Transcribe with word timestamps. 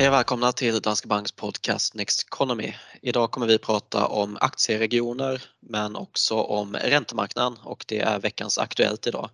Hej 0.00 0.08
och 0.08 0.14
välkomna 0.14 0.52
till 0.52 0.80
Danske 0.80 1.08
Banks 1.08 1.32
podcast 1.32 1.94
Next 1.94 2.26
Economy. 2.26 2.74
Idag 3.02 3.30
kommer 3.30 3.46
vi 3.46 3.58
prata 3.58 4.06
om 4.06 4.38
aktieregioner 4.40 5.42
men 5.60 5.96
också 5.96 6.34
om 6.34 6.76
räntemarknaden 6.76 7.58
och 7.64 7.84
det 7.88 8.00
är 8.00 8.18
veckans 8.18 8.58
Aktuellt 8.58 9.06
idag. 9.06 9.30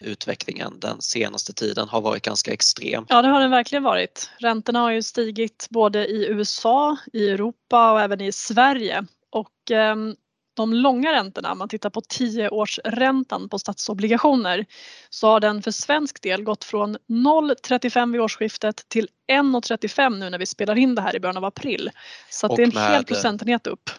Utvecklingen 0.00 0.80
den 0.80 1.02
senaste 1.02 1.52
tiden 1.52 1.88
har 1.88 2.00
varit 2.00 2.22
ganska 2.22 2.52
extrem. 2.52 3.06
Ja 3.08 3.22
det 3.22 3.28
har 3.28 3.40
den 3.40 3.50
verkligen 3.50 3.82
varit. 3.82 4.30
Räntorna 4.38 4.80
har 4.80 4.90
ju 4.90 5.02
stigit 5.02 5.66
både 5.70 6.06
i 6.06 6.26
USA, 6.28 6.96
i 7.12 7.28
Europa 7.28 7.92
och 7.92 8.00
även 8.00 8.20
i 8.20 8.32
Sverige 8.32 9.06
och 9.30 9.70
ehm, 9.70 10.14
de 10.60 10.74
långa 10.74 11.12
räntorna, 11.12 11.52
om 11.52 11.58
man 11.58 11.68
tittar 11.68 11.90
på 11.90 12.00
10-årsräntan 12.00 13.48
på 13.48 13.58
statsobligationer, 13.58 14.66
så 15.10 15.26
har 15.26 15.40
den 15.40 15.62
för 15.62 15.70
svensk 15.70 16.22
del 16.22 16.42
gått 16.42 16.64
från 16.64 16.96
0,35 17.08 18.12
vid 18.12 18.20
årsskiftet 18.20 18.88
till 18.88 19.08
1,35 19.32 20.18
nu 20.18 20.30
när 20.30 20.38
vi 20.38 20.46
spelar 20.46 20.78
in 20.78 20.94
det 20.94 21.02
här 21.02 21.16
i 21.16 21.20
början 21.20 21.36
av 21.36 21.44
april. 21.44 21.90
Så 22.30 22.56
det 22.56 22.62
är 22.62 22.66
en 22.66 22.92
hel 22.92 23.04
procentenhet 23.04 23.66
upp. 23.66 23.90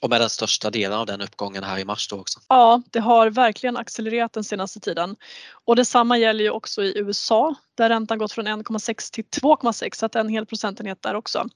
Och 0.00 0.10
med 0.10 0.20
den 0.20 0.30
största 0.30 0.70
delen 0.70 0.98
av 0.98 1.06
den 1.06 1.20
uppgången 1.20 1.64
här 1.64 1.78
i 1.78 1.84
mars 1.84 2.08
då 2.08 2.16
också. 2.16 2.40
Ja, 2.48 2.82
det 2.90 3.00
har 3.00 3.30
verkligen 3.30 3.76
accelererat 3.76 4.32
den 4.32 4.44
senaste 4.44 4.80
tiden. 4.80 5.16
Och 5.64 5.76
detsamma 5.76 6.18
gäller 6.18 6.44
ju 6.44 6.50
också 6.50 6.82
i 6.82 6.98
USA 6.98 7.54
där 7.74 7.88
räntan 7.88 8.18
gått 8.18 8.32
från 8.32 8.48
1,6 8.48 9.12
till 9.12 9.24
2,6 9.24 9.96
så 9.96 10.06
att 10.06 10.14
en 10.14 10.28
hel 10.28 10.46
procentenhet 10.46 11.02
där 11.02 11.14
också. 11.14 11.48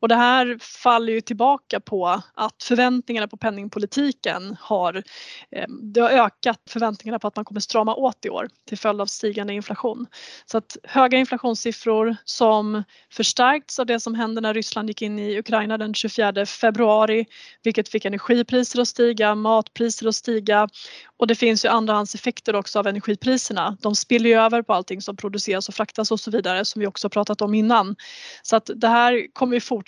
Och 0.00 0.08
det 0.08 0.14
här 0.14 0.58
faller 0.60 1.12
ju 1.12 1.20
tillbaka 1.20 1.80
på 1.80 2.22
att 2.34 2.62
förväntningarna 2.62 3.28
på 3.28 3.36
penningpolitiken 3.36 4.56
har, 4.60 5.02
eh, 5.50 5.66
det 5.68 6.00
har 6.00 6.10
ökat 6.10 6.60
förväntningarna 6.70 7.18
på 7.18 7.28
att 7.28 7.36
man 7.36 7.44
kommer 7.44 7.60
strama 7.60 7.94
åt 7.94 8.24
i 8.24 8.30
år 8.30 8.48
till 8.68 8.78
följd 8.78 9.00
av 9.00 9.06
stigande 9.06 9.52
inflation. 9.52 10.06
Så 10.46 10.58
att 10.58 10.76
höga 10.84 11.18
inflationssiffror 11.18 12.16
som 12.24 12.82
förstärkts 13.12 13.78
av 13.78 13.86
det 13.86 14.00
som 14.00 14.14
hände 14.14 14.40
när 14.40 14.54
Ryssland 14.54 14.90
gick 14.90 15.02
in 15.02 15.18
i 15.18 15.38
Ukraina 15.38 15.78
den 15.78 15.94
24 15.94 16.46
februari, 16.46 17.26
vilket 17.62 17.88
fick 17.88 18.04
energipriser 18.04 18.80
att 18.80 18.88
stiga, 18.88 19.34
matpriser 19.34 20.08
att 20.08 20.14
stiga 20.14 20.68
och 21.16 21.26
det 21.26 21.34
finns 21.34 21.64
ju 21.64 21.68
andrahandseffekter 21.68 22.56
också 22.56 22.78
av 22.78 22.86
energipriserna. 22.86 23.76
De 23.80 23.94
spiller 23.94 24.30
ju 24.30 24.36
över 24.36 24.62
på 24.62 24.74
allting 24.74 25.00
som 25.00 25.16
produceras 25.16 25.68
och 25.68 25.74
fraktas 25.74 26.10
och 26.10 26.20
så 26.20 26.30
vidare 26.30 26.64
som 26.64 26.80
vi 26.80 26.86
också 26.86 27.08
pratat 27.08 27.42
om 27.42 27.54
innan. 27.54 27.96
Så 28.42 28.56
att 28.56 28.70
det 28.76 28.88
här 28.88 29.34
kommer 29.34 29.54
ju 29.54 29.60
fortsätta 29.60 29.87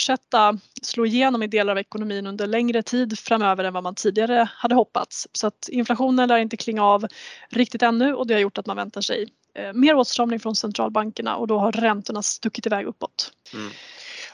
slå 0.83 1.07
igenom 1.07 1.43
i 1.43 1.47
delar 1.47 1.73
av 1.73 1.79
ekonomin 1.79 2.27
under 2.27 2.47
längre 2.47 2.83
tid 2.83 3.19
framöver 3.19 3.65
än 3.65 3.73
vad 3.73 3.83
man 3.83 3.95
tidigare 3.95 4.49
hade 4.55 4.75
hoppats. 4.75 5.29
Så 5.33 5.47
att 5.47 5.69
inflationen 5.69 6.29
lär 6.29 6.39
inte 6.39 6.57
klinga 6.57 6.85
av 6.85 7.07
riktigt 7.51 7.83
ännu 7.83 8.15
och 8.15 8.27
det 8.27 8.35
har 8.35 8.41
gjort 8.41 8.59
att 8.59 8.67
man 8.67 8.77
väntar 8.77 9.01
sig 9.01 9.29
eh, 9.55 9.73
mer 9.73 9.95
åtstramning 9.95 10.41
från 10.41 10.57
centralbankerna 10.57 11.37
och 11.37 11.47
då 11.47 11.59
har 11.59 11.73
räntorna 11.73 12.23
stuckit 12.23 12.67
iväg 12.67 12.87
uppåt. 12.87 13.33
Mm. 13.55 13.71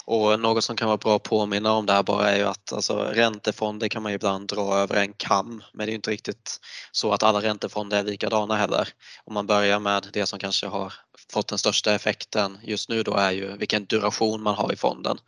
Och 0.05 0.41
något 0.41 0.65
som 0.65 0.77
kan 0.77 0.89
vara 0.89 0.97
bra 0.97 1.17
att 1.17 1.23
påminna 1.23 1.73
om 1.73 1.87
där 1.87 2.03
bara 2.03 2.31
är 2.31 2.37
ju 2.37 2.45
att 2.45 2.73
alltså, 2.73 2.99
räntefonder 2.99 3.89
kan 3.89 4.03
man 4.03 4.13
ibland 4.13 4.49
dra 4.49 4.75
över 4.75 4.97
en 4.97 5.13
kam 5.13 5.63
men 5.73 5.87
det 5.87 5.93
är 5.93 5.95
inte 5.95 6.11
riktigt 6.11 6.61
så 6.93 7.13
att 7.13 7.23
alla 7.23 7.43
räntefonder 7.43 7.99
är 7.99 8.05
likadana 8.05 8.57
heller. 8.57 8.89
Om 9.25 9.35
man 9.35 9.47
börjar 9.47 9.79
med 9.79 10.07
det 10.13 10.27
som 10.27 10.39
kanske 10.39 10.67
har 10.67 10.93
fått 11.33 11.49
den 11.49 11.59
största 11.59 11.95
effekten 11.95 12.59
just 12.63 12.89
nu 12.89 13.03
då 13.03 13.15
är 13.15 13.31
ju 13.31 13.57
vilken 13.57 13.85
duration 13.85 14.43
man 14.43 14.55
har 14.55 14.73
i 14.73 14.77
fonden. 14.77 15.19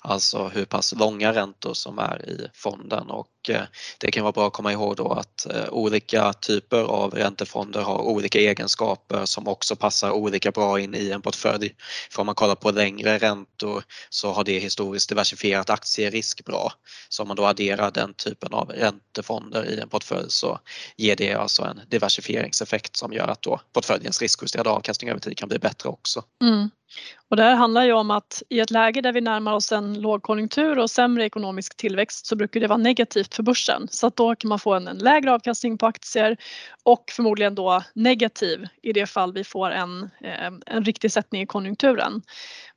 Alltså 0.00 0.48
hur 0.48 0.64
pass 0.64 0.94
långa 0.94 1.32
räntor 1.32 1.74
som 1.74 1.98
är 1.98 2.28
i 2.28 2.48
fonden 2.54 3.10
och 3.10 3.28
eh, 3.48 3.62
det 3.98 4.10
kan 4.10 4.22
vara 4.22 4.32
bra 4.32 4.46
att 4.46 4.52
komma 4.52 4.72
ihåg 4.72 4.96
då 4.96 5.12
att 5.12 5.46
eh, 5.46 5.68
olika 5.70 6.32
typer 6.32 6.82
av 6.82 7.14
räntefonder 7.14 7.80
har 7.80 7.98
olika 7.98 8.38
egenskaper 8.38 9.24
som 9.24 9.48
också 9.48 9.76
passar 9.76 10.10
olika 10.10 10.50
bra 10.50 10.80
in 10.80 10.94
i 10.94 11.10
en 11.10 11.22
portfölj. 11.22 11.74
För 12.10 12.20
om 12.20 12.26
man 12.26 12.34
kollar 12.34 12.54
på 12.54 12.70
längre 12.70 13.18
räntor 13.18 13.84
så 14.10 14.32
har 14.32 14.44
det 14.44 14.58
historiskt 14.58 15.08
diversifierat 15.08 15.70
aktierisk 15.70 16.44
bra. 16.44 16.72
Så 17.08 17.22
om 17.22 17.28
man 17.28 17.36
då 17.36 17.46
adderar 17.46 17.90
den 17.90 18.14
typen 18.14 18.52
av 18.52 18.70
räntefonder 18.70 19.70
i 19.70 19.80
en 19.80 19.88
portfölj 19.88 20.30
så 20.30 20.58
ger 20.96 21.16
det 21.16 21.34
alltså 21.34 21.62
en 21.62 21.80
diversifieringseffekt 21.88 22.96
som 22.96 23.12
gör 23.12 23.28
att 23.28 23.42
då 23.42 23.60
portföljens 23.72 24.22
riskjusterade 24.22 24.70
avkastning 24.70 25.10
över 25.10 25.20
tid 25.20 25.35
kan 25.36 25.48
bli 25.48 25.58
bättre 25.58 25.88
också. 25.88 26.22
Mm. 26.42 26.70
Och 27.30 27.36
det 27.36 27.42
här 27.42 27.54
handlar 27.54 27.84
ju 27.84 27.92
om 27.92 28.10
att 28.10 28.42
i 28.48 28.60
ett 28.60 28.70
läge 28.70 29.00
där 29.00 29.12
vi 29.12 29.20
närmar 29.20 29.54
oss 29.54 29.72
en 29.72 30.00
lågkonjunktur 30.00 30.78
och 30.78 30.90
sämre 30.90 31.24
ekonomisk 31.24 31.76
tillväxt 31.76 32.26
så 32.26 32.36
brukar 32.36 32.60
det 32.60 32.66
vara 32.66 32.78
negativt 32.78 33.34
för 33.34 33.42
börsen 33.42 33.88
så 33.90 34.06
att 34.06 34.16
då 34.16 34.34
kan 34.34 34.48
man 34.48 34.58
få 34.58 34.74
en, 34.74 34.88
en 34.88 34.98
lägre 34.98 35.32
avkastning 35.32 35.78
på 35.78 35.86
aktier 35.86 36.36
och 36.82 37.04
förmodligen 37.10 37.54
då 37.54 37.82
negativ 37.94 38.66
i 38.82 38.92
det 38.92 39.06
fall 39.06 39.32
vi 39.32 39.44
får 39.44 39.70
en, 39.70 40.02
eh, 40.02 40.52
en 40.66 40.84
riktig 40.84 41.12
sättning 41.12 41.42
i 41.42 41.46
konjunkturen. 41.46 42.22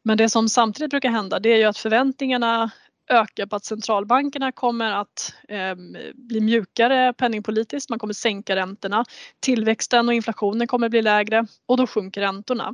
Men 0.03 0.18
det 0.18 0.30
som 0.30 0.50
samtidigt 0.50 0.90
brukar 0.90 1.09
hända 1.09 1.40
det 1.40 1.50
är 1.50 1.58
ju 1.58 1.64
att 1.64 1.78
förväntningarna 1.78 2.72
ökar 3.09 3.46
på 3.46 3.56
att 3.56 3.66
centralbankerna 3.66 4.52
kommer 4.52 4.92
att 4.92 5.34
eh, 5.47 5.75
bli 6.14 6.42
mjukare 6.42 7.14
penningpolitiskt, 7.14 7.90
man 7.90 8.00
kommer 8.00 8.14
sänka 8.14 8.56
räntorna. 8.56 9.06
Tillväxten 9.40 10.08
och 10.08 10.14
inflationen 10.14 10.68
kommer 10.68 10.90
bli 10.90 11.02
lägre 11.02 11.46
och 11.66 11.78
då 11.78 11.88
sjunker 11.88 12.22
räntorna. 12.22 12.74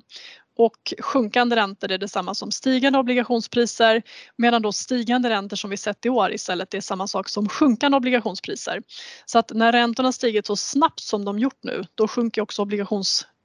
Och 0.58 0.94
sjunkande 1.02 1.56
räntor 1.56 1.92
är 1.92 1.98
detsamma 1.98 2.34
som 2.34 2.52
stigande 2.52 3.00
obligationspriser 3.00 4.02
medan 4.38 4.62
då 4.62 4.72
stigande 4.72 5.30
räntor 5.30 5.58
som 5.58 5.70
vi 5.70 5.78
sett 5.78 6.06
i 6.06 6.10
år 6.10 6.34
istället 6.34 6.74
är 6.74 6.82
samma 6.82 7.08
sak 7.08 7.30
som 7.30 7.50
sjunkande 7.50 7.98
obligationspriser. 7.98 8.82
Så 9.26 9.40
att 9.40 9.52
när 9.54 9.72
räntorna 9.72 10.12
stigit 10.12 10.46
så 10.46 10.56
snabbt 10.56 11.00
som 11.00 11.26
de 11.26 11.40
gjort 11.40 11.64
nu 11.64 11.84
då 11.96 12.08
sjunker 12.08 12.42
också 12.42 12.62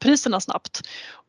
obligationspriserna 0.01 0.41
snabbt. 0.41 0.81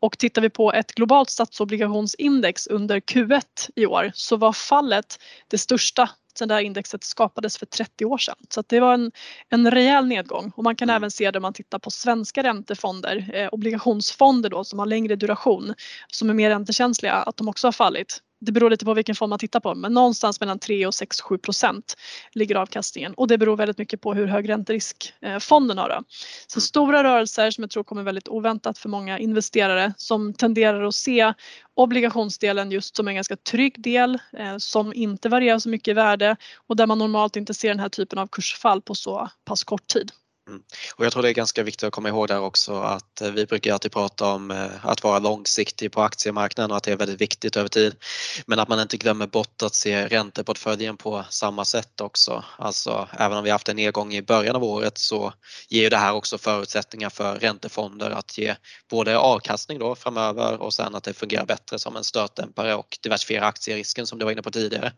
Och 0.01 0.17
tittar 0.17 0.41
vi 0.41 0.49
på 0.49 0.73
ett 0.73 0.95
globalt 0.95 1.29
statsobligationsindex 1.29 2.67
under 2.67 2.99
Q1 2.99 3.69
i 3.75 3.85
år 3.85 4.11
så 4.13 4.37
var 4.37 4.53
fallet 4.53 5.19
det 5.49 5.57
största 5.57 6.09
sedan 6.35 6.47
det 6.47 6.53
här 6.53 6.61
indexet 6.61 7.03
skapades 7.03 7.57
för 7.57 7.65
30 7.65 8.05
år 8.05 8.17
sedan. 8.17 8.35
Så 8.49 8.63
det 8.67 8.79
var 8.79 8.93
en, 8.93 9.11
en 9.49 9.71
rejäl 9.71 10.07
nedgång 10.07 10.51
och 10.55 10.63
man 10.63 10.75
kan 10.75 10.89
mm. 10.89 10.95
även 10.95 11.11
se 11.11 11.31
det 11.31 11.39
om 11.39 11.41
man 11.41 11.53
tittar 11.53 11.79
på 11.79 11.91
svenska 11.91 12.43
räntefonder, 12.43 13.31
eh, 13.33 13.49
obligationsfonder 13.51 14.49
då 14.49 14.63
som 14.63 14.79
har 14.79 14.85
längre 14.85 15.15
duration, 15.15 15.73
som 16.07 16.29
är 16.29 16.33
mer 16.33 16.49
räntekänsliga, 16.49 17.13
att 17.13 17.38
de 17.38 17.47
också 17.47 17.67
har 17.67 17.71
fallit 17.71 18.21
det 18.41 18.52
beror 18.52 18.69
lite 18.69 18.85
på 18.85 18.94
vilken 18.94 19.16
fond 19.16 19.29
man 19.29 19.40
tittar 19.40 19.59
på 19.59 19.75
men 19.75 19.94
någonstans 19.94 20.40
mellan 20.40 20.59
3 20.59 20.85
och 20.85 20.96
6, 20.96 21.22
7 21.22 21.38
procent 21.38 21.96
ligger 22.31 22.56
avkastningen 22.56 23.13
och 23.13 23.28
det 23.28 23.38
beror 23.38 23.57
väldigt 23.57 23.78
mycket 23.78 24.02
på 24.02 24.13
hur 24.13 24.28
hög 24.28 24.50
ränterisk 24.50 25.13
eh, 25.22 25.40
fonden 25.40 25.78
har. 25.78 25.90
Då. 25.90 26.03
Så 26.47 26.57
mm. 26.57 26.62
stora 26.62 27.03
rörelser 27.03 27.51
som 27.51 27.62
jag 27.62 27.72
tror 27.72 27.84
kommer 27.84 28.03
väldigt 28.03 28.28
oväntat 28.28 28.78
för 28.78 28.90
många 28.90 29.19
investerare 29.19 29.94
som 29.97 30.34
tenderar 30.34 30.84
att 30.84 30.96
se 30.96 31.34
obligationsdelen 31.74 32.72
just 32.72 32.96
som 32.96 33.07
en 33.07 33.16
ganska 33.16 33.35
trygg 33.35 33.84
del 33.84 34.19
eh, 34.38 34.57
som 34.57 34.94
inte 34.94 35.30
varierar 35.30 35.59
så 35.59 35.69
mycket 35.69 35.91
i 35.91 35.94
värde 35.94 36.35
och 36.68 36.75
där 36.75 36.88
man 36.88 36.97
normalt 36.97 37.35
inte 37.35 37.53
ser 37.53 37.69
den 37.69 37.80
här 37.80 37.90
typen 37.90 38.19
av 38.19 38.28
kursfall 38.28 38.81
på 38.81 38.96
så 38.96 39.30
pass 39.46 39.63
kort 39.63 39.88
tid. 39.88 40.12
Mm. 40.51 40.63
Och 40.95 41.06
jag 41.06 41.13
tror 41.13 41.23
det 41.23 41.29
är 41.29 41.34
ganska 41.34 41.63
viktigt 41.63 41.84
att 41.84 41.94
komma 41.94 42.09
ihåg 42.09 42.28
där 42.28 42.39
också 42.39 42.73
att 42.81 43.22
eh, 43.22 43.31
vi 43.31 43.45
brukar 43.45 43.73
alltid 43.73 43.91
prata 43.91 44.25
om 44.25 44.51
eh, 44.51 44.85
att 44.85 45.03
vara 45.03 45.19
långsiktig 45.19 45.91
på 45.91 46.01
aktiemarknaden 46.01 46.72
och 46.72 46.78
att 46.78 46.84
det 46.84 46.91
är 46.91 46.97
väldigt 46.97 47.22
viktigt 47.22 47.57
över 47.57 47.69
tid. 47.69 47.95
Men 48.45 48.59
att 48.59 48.67
man 48.67 48.79
inte 48.79 48.97
glömmer 48.97 49.28
bort 49.28 49.62
att 49.63 49.75
se 49.75 50.07
ränteportföljen 50.07 50.97
på 50.97 51.25
samma 51.29 51.66
sätt 51.66 52.01
också. 52.01 52.44
Alltså 52.57 53.09
även 53.17 53.38
om 53.38 53.44
vi 53.44 53.50
haft 53.50 53.69
en 53.69 53.75
nedgång 53.75 54.13
i 54.13 54.22
början 54.22 54.56
av 54.56 54.63
året 54.63 54.97
så 54.97 55.34
ger 55.69 55.89
det 55.89 55.97
här 55.97 56.13
också 56.13 56.38
förutsättningar 56.38 57.09
för 57.09 57.35
räntefonder 57.35 58.12
att 58.12 58.38
ge 58.38 58.56
både 58.89 59.18
avkastning 59.18 59.79
då 59.79 59.95
framöver 59.95 60.62
och 60.62 60.73
sen 60.73 60.95
att 60.95 61.03
det 61.03 61.13
fungerar 61.13 61.45
bättre 61.45 61.79
som 61.79 61.95
en 61.95 62.03
stötdämpare 62.03 62.75
och 62.75 62.97
diversifiera 63.01 63.45
aktierisken 63.45 64.07
som 64.07 64.19
du 64.19 64.25
var 64.25 64.31
inne 64.31 64.41
på 64.41 64.51
tidigare. 64.51 64.94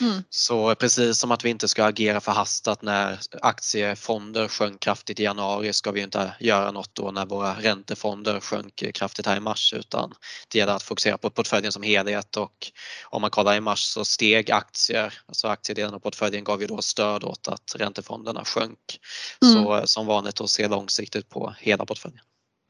Mm. 0.00 0.22
Så 0.30 0.74
precis 0.74 1.18
som 1.18 1.30
att 1.30 1.44
vi 1.44 1.50
inte 1.50 1.68
ska 1.68 1.84
agera 1.84 2.20
förhastat 2.20 2.82
när 2.82 3.18
aktiefonder 3.42 4.48
sjönk 4.48 4.86
kraftigt 4.94 5.20
i 5.20 5.22
januari 5.22 5.72
ska 5.72 5.90
vi 5.90 6.00
inte 6.00 6.34
göra 6.40 6.70
något 6.70 6.94
då 6.94 7.10
när 7.10 7.26
våra 7.26 7.54
räntefonder 7.54 8.40
sjönk 8.40 8.84
kraftigt 8.94 9.26
här 9.26 9.36
i 9.36 9.40
mars 9.40 9.72
utan 9.72 10.14
det 10.48 10.58
gäller 10.58 10.72
att 10.72 10.82
fokusera 10.82 11.18
på 11.18 11.30
portföljen 11.30 11.72
som 11.72 11.82
helhet 11.82 12.36
och 12.36 12.72
om 13.04 13.20
man 13.20 13.30
kollar 13.30 13.56
i 13.56 13.60
mars 13.60 13.80
så 13.80 14.04
steg 14.04 14.50
aktier, 14.50 15.14
alltså 15.26 15.48
aktiedelen 15.48 15.94
av 15.94 15.98
portföljen 15.98 16.44
gav 16.44 16.60
ju 16.60 16.66
då 16.66 16.82
stöd 16.82 17.24
åt 17.24 17.48
att 17.48 17.74
räntefonderna 17.76 18.44
sjönk. 18.44 19.00
Mm. 19.42 19.54
Så 19.54 19.86
som 19.86 20.06
vanligt 20.06 20.40
att 20.40 20.50
se 20.50 20.68
långsiktigt 20.68 21.28
på 21.28 21.54
hela 21.58 21.86
portföljen. 21.86 22.20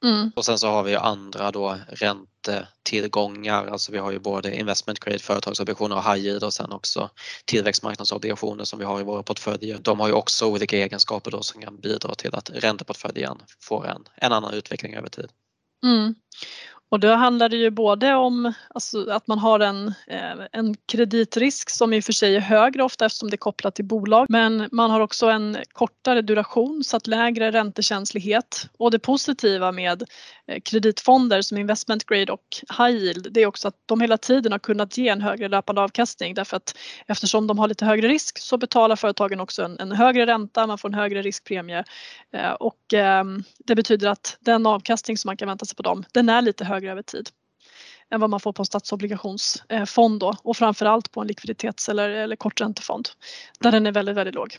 Mm. 0.05 0.33
Och 0.37 0.45
sen 0.45 0.59
så 0.59 0.69
har 0.69 0.83
vi 0.83 0.95
andra 0.95 1.51
då 1.51 1.79
räntetillgångar, 1.89 3.67
alltså 3.67 3.93
vi 3.93 3.99
har 3.99 4.13
ju 4.13 4.19
både 4.19 4.57
investment 4.57 5.01
grade 5.01 5.19
företagsobligationer 5.19 5.97
och 5.97 6.05
high 6.05 6.27
yield 6.27 6.45
och 6.45 6.55
sen 6.55 6.73
också 6.73 7.11
tillväxtmarknadsobligationer 7.45 8.65
som 8.65 8.79
vi 8.79 8.85
har 8.85 9.01
i 9.01 9.03
våra 9.03 9.23
portföljer. 9.23 9.79
De 9.79 10.01
har 10.01 10.09
ju 10.09 10.15
också 10.15 10.47
olika 10.47 10.77
egenskaper 10.77 11.31
då 11.31 11.43
som 11.43 11.63
kan 11.63 11.81
bidra 11.81 12.15
till 12.15 12.35
att 12.35 12.51
ränteportföljen 12.51 13.39
får 13.61 13.87
en, 13.87 14.05
en 14.17 14.33
annan 14.33 14.55
utveckling 14.55 14.95
över 14.95 15.09
tid. 15.09 15.29
Mm. 15.85 16.15
Och 16.95 17.01
då 17.01 17.15
handlar 17.15 17.49
det 17.49 17.57
ju 17.57 17.71
både 17.71 18.15
om 18.15 18.53
alltså, 18.75 19.11
att 19.11 19.27
man 19.27 19.39
har 19.39 19.61
en, 19.61 19.87
eh, 20.07 20.47
en 20.53 20.75
kreditrisk 20.75 21.71
som 21.71 21.93
i 21.93 22.01
och 22.01 22.05
för 22.05 22.13
sig 22.13 22.37
är 22.37 22.41
högre 22.41 22.83
ofta 22.83 23.07
eftersom 23.07 23.31
det 23.31 23.35
är 23.35 23.39
kopplat 23.39 23.75
till 23.75 23.85
bolag. 23.85 24.27
Men 24.29 24.69
man 24.73 24.91
har 24.91 25.01
också 25.01 25.27
en 25.27 25.57
kortare 25.73 26.23
duration 26.23 26.85
så 26.85 26.97
att 26.97 27.07
lägre 27.07 27.51
räntekänslighet. 27.51 28.69
Och 28.79 28.91
det 28.91 28.99
positiva 28.99 29.73
med 29.73 30.03
eh, 30.47 30.61
kreditfonder 30.61 31.43
som 31.43 31.59
investment 31.59 32.05
grade 32.05 32.33
och 32.33 32.45
high 32.79 32.97
yield 32.97 33.29
det 33.31 33.43
är 33.43 33.47
också 33.47 33.69
att 33.69 33.77
de 33.87 34.01
hela 34.01 34.19
tiden 34.19 34.53
har 34.53 34.59
kunnat 34.59 34.99
ge 34.99 35.09
en 35.09 35.21
högre 35.21 35.49
löpande 35.49 35.81
avkastning 35.81 36.35
därför 36.35 36.57
att 36.57 36.77
eftersom 37.07 37.47
de 37.47 37.59
har 37.59 37.69
lite 37.69 37.85
högre 37.85 38.09
risk 38.09 38.39
så 38.39 38.57
betalar 38.57 38.97
företagen 38.97 39.41
också 39.41 39.63
en, 39.63 39.79
en 39.81 39.93
högre 39.93 40.27
ränta, 40.27 40.67
man 40.67 40.79
får 40.79 40.89
en 40.89 40.95
högre 40.95 41.23
riskpremie 41.23 41.85
eh, 42.33 42.53
och 42.53 42.95
ehm, 42.95 43.45
det 43.59 43.75
betyder 43.75 44.09
att 44.09 44.37
den 44.41 44.67
avkastning 44.67 45.19
som 45.19 45.29
man 45.29 45.37
kan 45.37 45.49
vänta 45.49 45.65
sig 45.65 45.77
på 45.77 45.83
dem 45.83 46.05
den 46.13 46.29
är 46.29 46.43
lite 46.43 46.65
högre 46.65 46.84
över 46.91 47.03
tid 47.03 47.31
än 48.11 48.21
vad 48.21 48.31
man 48.31 48.41
får 48.41 48.53
på 48.53 48.63
en 48.63 48.67
statsobligationsfond 48.67 50.21
då 50.21 50.37
och 50.43 50.57
framförallt 50.57 51.11
på 51.11 51.21
en 51.21 51.27
likviditets 51.27 51.89
eller, 51.89 52.09
eller 52.09 52.37
korträntefond 52.37 53.09
där 53.59 53.73
den 53.73 53.87
är 53.87 53.93
väldigt, 53.93 54.17
väldigt 54.17 54.35
låg. 54.35 54.57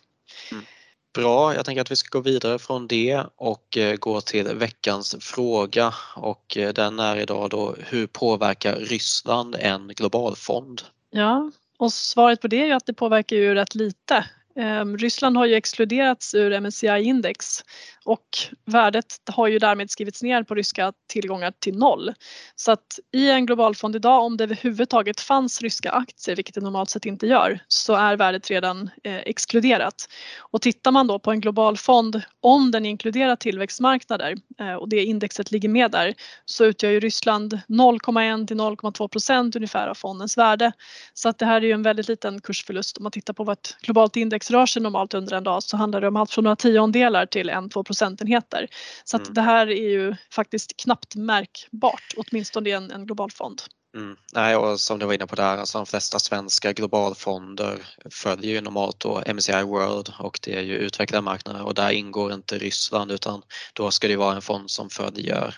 Mm. 0.51 0.65
Bra, 1.13 1.55
jag 1.55 1.65
tänker 1.65 1.81
att 1.81 1.91
vi 1.91 1.95
ska 1.95 2.17
gå 2.17 2.21
vidare 2.21 2.59
från 2.59 2.87
det 2.87 3.23
och 3.35 3.77
eh, 3.77 3.95
gå 3.95 4.21
till 4.21 4.47
veckans 4.47 5.15
fråga 5.19 5.93
och 6.15 6.57
eh, 6.57 6.73
den 6.73 6.99
är 6.99 7.17
idag 7.17 7.49
då 7.49 7.75
hur 7.79 8.07
påverkar 8.07 8.75
Ryssland 8.75 9.55
en 9.59 9.87
globalfond? 9.87 10.81
Ja, 11.09 11.51
och 11.77 11.93
svaret 11.93 12.41
på 12.41 12.47
det 12.47 12.61
är 12.61 12.65
ju 12.65 12.71
att 12.71 12.85
det 12.85 12.93
påverkar 12.93 13.35
ju 13.35 13.55
rätt 13.55 13.75
lite. 13.75 14.25
Ehm, 14.55 14.97
Ryssland 14.97 15.37
har 15.37 15.45
ju 15.45 15.55
exkluderats 15.55 16.33
ur 16.33 16.51
MSCI-index 16.51 17.63
och 18.05 18.25
värdet 18.65 19.05
har 19.31 19.47
ju 19.47 19.59
därmed 19.59 19.91
skrivits 19.91 20.23
ner 20.23 20.43
på 20.43 20.55
ryska 20.55 20.93
tillgångar 21.07 21.53
till 21.59 21.77
noll. 21.77 22.13
Så 22.55 22.71
att 22.71 22.99
i 23.13 23.29
en 23.29 23.45
globalfond 23.45 23.95
idag, 23.95 24.23
om 24.23 24.37
det 24.37 24.43
överhuvudtaget 24.43 25.19
fanns 25.19 25.61
ryska 25.61 25.91
aktier, 25.91 26.35
vilket 26.35 26.55
det 26.55 26.61
normalt 26.61 26.89
sett 26.89 27.05
inte 27.05 27.27
gör, 27.27 27.59
så 27.67 27.93
är 27.93 28.17
värdet 28.17 28.51
redan 28.51 28.89
eh, 29.03 29.15
exkluderat. 29.15 30.09
Och 30.39 30.61
tittar 30.61 30.91
man 30.91 31.07
då 31.07 31.19
på 31.19 31.31
en 31.31 31.41
global 31.41 31.77
fond, 31.77 32.21
om 32.39 32.71
den 32.71 32.85
inkluderar 32.85 33.35
tillväxtmarknader 33.35 34.35
eh, 34.59 34.73
och 34.73 34.89
det 34.89 35.03
indexet 35.03 35.51
ligger 35.51 35.69
med 35.69 35.91
där, 35.91 36.13
så 36.45 36.65
utgör 36.65 36.91
ju 36.91 36.99
Ryssland 36.99 37.59
0,1 37.67 38.47
till 38.47 38.57
0,2 38.57 39.07
procent 39.07 39.55
ungefär 39.55 39.87
av 39.87 39.95
fondens 39.95 40.37
värde. 40.37 40.71
Så 41.13 41.29
att 41.29 41.37
det 41.37 41.45
här 41.45 41.55
är 41.55 41.65
ju 41.65 41.71
en 41.71 41.83
väldigt 41.83 42.07
liten 42.07 42.41
kursförlust. 42.41 42.97
Om 42.97 43.03
man 43.03 43.11
tittar 43.11 43.33
på 43.33 43.43
vad 43.43 43.57
ett 43.57 43.77
globalt 43.81 44.15
index 44.15 44.51
rör 44.51 44.65
sig 44.65 44.81
normalt 44.81 45.13
under 45.13 45.37
en 45.37 45.43
dag 45.43 45.63
så 45.63 45.77
handlar 45.77 46.01
det 46.01 46.07
om 46.07 46.15
allt 46.15 46.31
från 46.31 46.43
några 46.43 46.55
tiondelar 46.55 47.25
till 47.25 47.49
1-2 47.49 47.83
procentenheter. 47.95 48.67
Så 49.03 49.17
mm. 49.17 49.33
det 49.33 49.41
här 49.41 49.67
är 49.67 49.89
ju 49.89 50.15
faktiskt 50.31 50.77
knappt 50.77 51.15
märkbart, 51.15 52.13
åtminstone 52.17 52.69
i 52.69 52.71
en, 52.71 52.91
en 52.91 53.05
global 53.05 53.31
fond. 53.31 53.61
Mm. 53.95 54.17
Nej, 54.33 54.55
och 54.55 54.79
som 54.79 54.99
du 54.99 55.05
var 55.05 55.13
inne 55.13 55.27
på 55.27 55.35
där, 55.35 55.57
alltså 55.57 55.77
de 55.77 55.85
flesta 55.85 56.19
svenska 56.19 56.73
globalfonder 56.73 57.87
följer 58.11 58.51
ju 58.51 58.61
normalt 58.61 58.99
då 58.99 59.23
MSCI 59.33 59.63
World 59.63 60.13
och 60.19 60.39
det 60.43 60.57
är 60.57 60.61
ju 60.61 60.75
utvecklade 60.75 61.21
marknader 61.21 61.63
och 61.63 61.73
där 61.73 61.91
ingår 61.91 62.33
inte 62.33 62.57
Ryssland 62.57 63.11
utan 63.11 63.41
då 63.73 63.91
ska 63.91 64.07
det 64.07 64.15
vara 64.15 64.35
en 64.35 64.41
fond 64.41 64.71
som 64.71 64.89
följer 64.89 65.55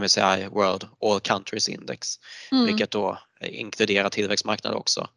MSCI 0.00 0.48
World 0.50 0.84
All 1.04 1.20
Countries 1.20 1.68
Index, 1.68 2.08
mm. 2.52 2.66
vilket 2.66 2.90
då 2.90 3.18
inkludera 3.40 4.10
tillväxtmarknader 4.10 4.76
också. 4.76 5.08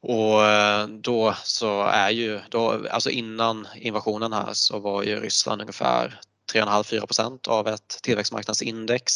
Och 0.00 0.46
eh, 0.46 0.86
då 0.86 1.34
så 1.44 1.82
är 1.82 2.10
ju, 2.10 2.40
då, 2.48 2.86
alltså 2.90 3.10
innan 3.10 3.68
invasionen 3.76 4.32
här 4.32 4.52
så 4.52 4.78
var 4.78 5.02
ju 5.02 5.20
Ryssland 5.20 5.60
ungefär 5.60 6.20
3,5-4% 6.52 7.48
av 7.48 7.68
ett 7.68 7.98
tillväxtmarknadsindex. 8.02 9.12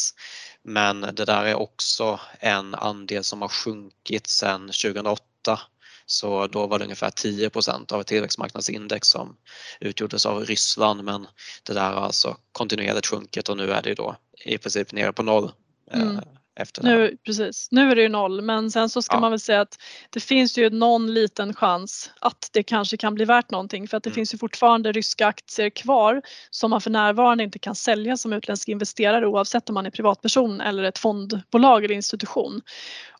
Men 0.63 1.01
det 1.01 1.25
där 1.25 1.45
är 1.45 1.55
också 1.55 2.19
en 2.39 2.75
andel 2.75 3.23
som 3.23 3.41
har 3.41 3.49
sjunkit 3.49 4.27
sedan 4.27 4.61
2008 4.61 5.59
så 6.05 6.47
då 6.47 6.67
var 6.67 6.79
det 6.79 6.85
ungefär 6.85 7.09
10% 7.09 7.93
av 7.93 8.01
ett 8.01 8.07
tillväxtmarknadsindex 8.07 9.07
som 9.07 9.37
utgjordes 9.79 10.25
av 10.25 10.45
Ryssland 10.45 11.03
men 11.03 11.27
det 11.63 11.73
där 11.73 11.91
har 11.91 12.01
alltså 12.01 12.37
kontinuerligt 12.51 13.07
sjunkit 13.07 13.49
och 13.49 13.57
nu 13.57 13.71
är 13.71 13.81
det 13.81 13.93
då 13.93 14.15
i 14.45 14.57
princip 14.57 14.91
nere 14.91 15.13
på 15.13 15.23
noll. 15.23 15.51
Eh, 15.91 16.01
mm. 16.01 16.23
Efter 16.55 16.83
nu, 16.83 17.17
precis. 17.25 17.67
nu 17.71 17.91
är 17.91 17.95
det 17.95 18.01
ju 18.01 18.09
noll 18.09 18.41
men 18.41 18.71
sen 18.71 18.89
så 18.89 19.01
ska 19.01 19.15
ja. 19.15 19.19
man 19.19 19.31
väl 19.31 19.39
säga 19.39 19.61
att 19.61 19.77
det 20.09 20.19
finns 20.19 20.57
ju 20.57 20.69
någon 20.69 21.13
liten 21.13 21.53
chans 21.53 22.11
att 22.19 22.49
det 22.53 22.63
kanske 22.63 22.97
kan 22.97 23.15
bli 23.15 23.25
värt 23.25 23.51
någonting 23.51 23.87
för 23.87 23.97
att 23.97 24.03
det 24.03 24.09
mm. 24.09 24.15
finns 24.15 24.33
ju 24.33 24.37
fortfarande 24.37 24.91
ryska 24.91 25.27
aktier 25.27 25.69
kvar 25.69 26.21
som 26.49 26.69
man 26.69 26.81
för 26.81 26.89
närvarande 26.89 27.43
inte 27.43 27.59
kan 27.59 27.75
sälja 27.75 28.17
som 28.17 28.33
utländsk 28.33 28.69
investerare 28.69 29.27
oavsett 29.27 29.69
om 29.69 29.73
man 29.73 29.85
är 29.85 29.91
privatperson 29.91 30.61
eller 30.61 30.83
ett 30.83 30.97
fondbolag 30.97 31.85
eller 31.85 31.95
institution. 31.95 32.61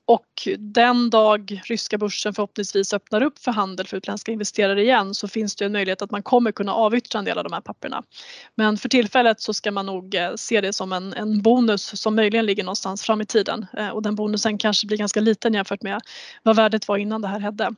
Och 0.07 0.48
den 0.57 1.10
dag 1.10 1.62
ryska 1.66 1.98
börsen 1.98 2.34
förhoppningsvis 2.34 2.94
öppnar 2.94 3.24
upp 3.24 3.40
för 3.40 3.52
handel 3.52 3.88
för 3.88 3.98
utländska 3.98 4.31
investerare 4.31 4.81
igen 4.84 5.13
så 5.13 5.28
finns 5.28 5.56
det 5.56 5.66
en 5.66 5.72
möjlighet 5.72 6.02
att 6.02 6.12
man 6.12 6.24
kommer 6.24 6.52
kunna 6.52 6.74
avyttra 6.74 7.19
en 7.19 7.25
del 7.25 7.38
av 7.38 7.44
de 7.44 7.54
här 7.54 7.62
papperna. 7.62 8.04
Men 8.56 8.78
för 8.78 8.90
tillfället 8.90 9.42
så 9.42 9.54
ska 9.54 9.72
man 9.72 9.86
nog 9.86 10.16
eh, 10.16 10.36
se 10.36 10.62
det 10.62 10.74
som 10.74 10.94
en, 10.94 11.13
en 11.13 11.42
bonus 11.42 12.02
som 12.02 12.16
möjligen 12.16 12.46
ligger 12.46 12.63
någonstans 12.63 13.04
fram 13.04 13.22
i 13.22 13.25
tiden 13.25 13.66
eh, 13.78 13.90
och 13.90 14.02
den 14.02 14.16
bonusen 14.16 14.57
kanske 14.57 14.88
blir 14.88 14.98
ganska 14.98 15.19
liten 15.19 15.54
jämfört 15.54 15.81
med 15.81 16.02
vad 16.44 16.56
värdet 16.56 16.88
var 16.88 16.98
innan 16.98 17.22
det 17.22 17.28
här 17.28 17.40
hände. 17.40 17.75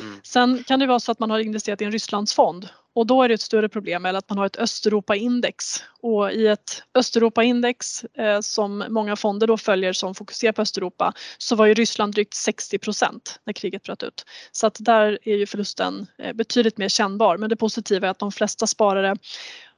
Mm. 0.00 0.20
Sen 0.22 0.64
kan 0.64 0.80
det 0.80 0.86
vara 0.86 1.00
så 1.00 1.12
att 1.12 1.18
man 1.18 1.30
har 1.30 1.38
investerat 1.38 1.82
i 1.82 1.84
en 1.84 1.92
Rysslandsfond 1.92 2.68
och 2.94 3.06
då 3.06 3.22
är 3.22 3.28
det 3.28 3.34
ett 3.34 3.40
större 3.40 3.68
problem 3.68 4.06
eller 4.06 4.18
att 4.18 4.28
man 4.28 4.38
har 4.38 4.46
ett 4.46 4.56
Östeuropaindex 4.56 5.64
och 6.00 6.32
i 6.32 6.46
ett 6.46 6.82
Östeuropaindex 6.94 8.04
eh, 8.04 8.40
som 8.40 8.84
många 8.88 9.16
fonder 9.16 9.46
då 9.46 9.56
följer 9.56 9.92
som 9.92 10.14
fokuserar 10.14 10.52
på 10.52 10.62
Östeuropa 10.62 11.12
så 11.38 11.56
var 11.56 11.66
ju 11.66 11.74
Ryssland 11.74 12.14
drygt 12.14 12.34
60 12.34 12.78
procent 12.78 13.40
när 13.44 13.52
kriget 13.52 13.82
bröt 13.82 14.02
ut. 14.02 14.24
Så 14.52 14.66
att 14.66 14.76
där 14.80 15.18
är 15.22 15.36
ju 15.36 15.46
förlusten 15.46 16.06
eh, 16.18 16.32
betydligt 16.32 16.78
mer 16.78 16.88
kännbar 16.88 17.36
men 17.36 17.50
det 17.50 17.56
positiva 17.56 18.06
är 18.06 18.10
att 18.10 18.18
de 18.18 18.32
flesta 18.32 18.66
sparare 18.66 19.16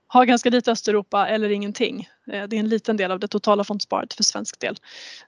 har 0.07 0.25
ganska 0.25 0.51
lite 0.51 0.73
Östeuropa 0.73 1.29
eller 1.29 1.51
ingenting. 1.51 2.09
Eh, 2.33 2.49
det 2.49 2.57
är 2.57 2.61
en 2.61 2.69
liten 2.69 2.97
del 2.97 3.11
av 3.11 3.21
det 3.21 3.29
totala 3.29 3.65
fondsparet 3.65 4.15
för 4.15 4.25
svensk 4.25 4.61
del. 4.61 4.77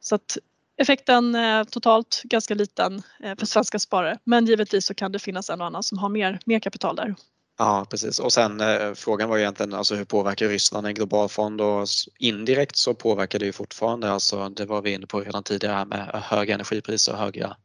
Så 0.01 0.15
att 0.15 0.39
effekten 0.77 1.35
eh, 1.35 1.65
totalt 1.65 2.23
ganska 2.25 2.55
liten 2.55 3.03
eh, 3.21 3.37
för 3.39 3.47
svenska 3.47 3.79
sparare 3.79 4.19
men 4.25 4.47
givetvis 4.47 4.87
så 4.87 4.95
kan 4.95 5.13
det 5.13 5.19
finnas 5.19 5.51
en 5.51 5.61
och 5.61 5.67
annan 5.67 5.83
som 5.83 5.99
har 5.99 6.09
mer, 6.09 6.39
mer 6.45 6.61
kapital 6.61 6.97
där. 6.97 7.15
Ja 7.59 7.87
precis 7.91 8.19
och 8.19 8.33
sen 8.33 8.61
eh, 8.61 8.95
frågan 8.95 9.29
var 9.29 9.39
egentligen 9.39 9.75
alltså 9.75 9.95
hur 9.95 10.05
påverkar 10.05 10.49
Ryssland 10.49 10.87
en 10.87 10.95
global 10.95 11.29
fond 11.29 11.61
och 11.61 11.87
indirekt 12.19 12.77
så 12.77 12.95
påverkar 12.95 13.39
det 13.39 13.47
ju 13.47 13.53
fortfarande 13.53 14.11
alltså 14.11 14.49
det 14.49 14.65
var 14.65 14.83
vi 14.83 14.93
inne 14.93 15.07
på 15.07 15.21
redan 15.21 15.43
tidigare 15.43 15.85
med 15.85 16.23
höga 16.25 16.55
energipriser 16.55 17.13
och 17.13 17.19
höga 17.19 17.57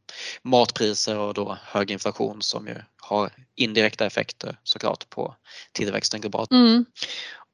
matpriser 0.42 1.18
och 1.18 1.34
då 1.34 1.58
hög 1.62 1.90
inflation 1.90 2.42
som 2.42 2.66
ju 2.66 2.74
har 2.96 3.30
indirekta 3.54 4.06
effekter 4.06 4.58
såklart 4.64 5.10
på 5.10 5.34
tillväxten 5.72 6.20
globalt. 6.20 6.50
Mm. 6.50 6.84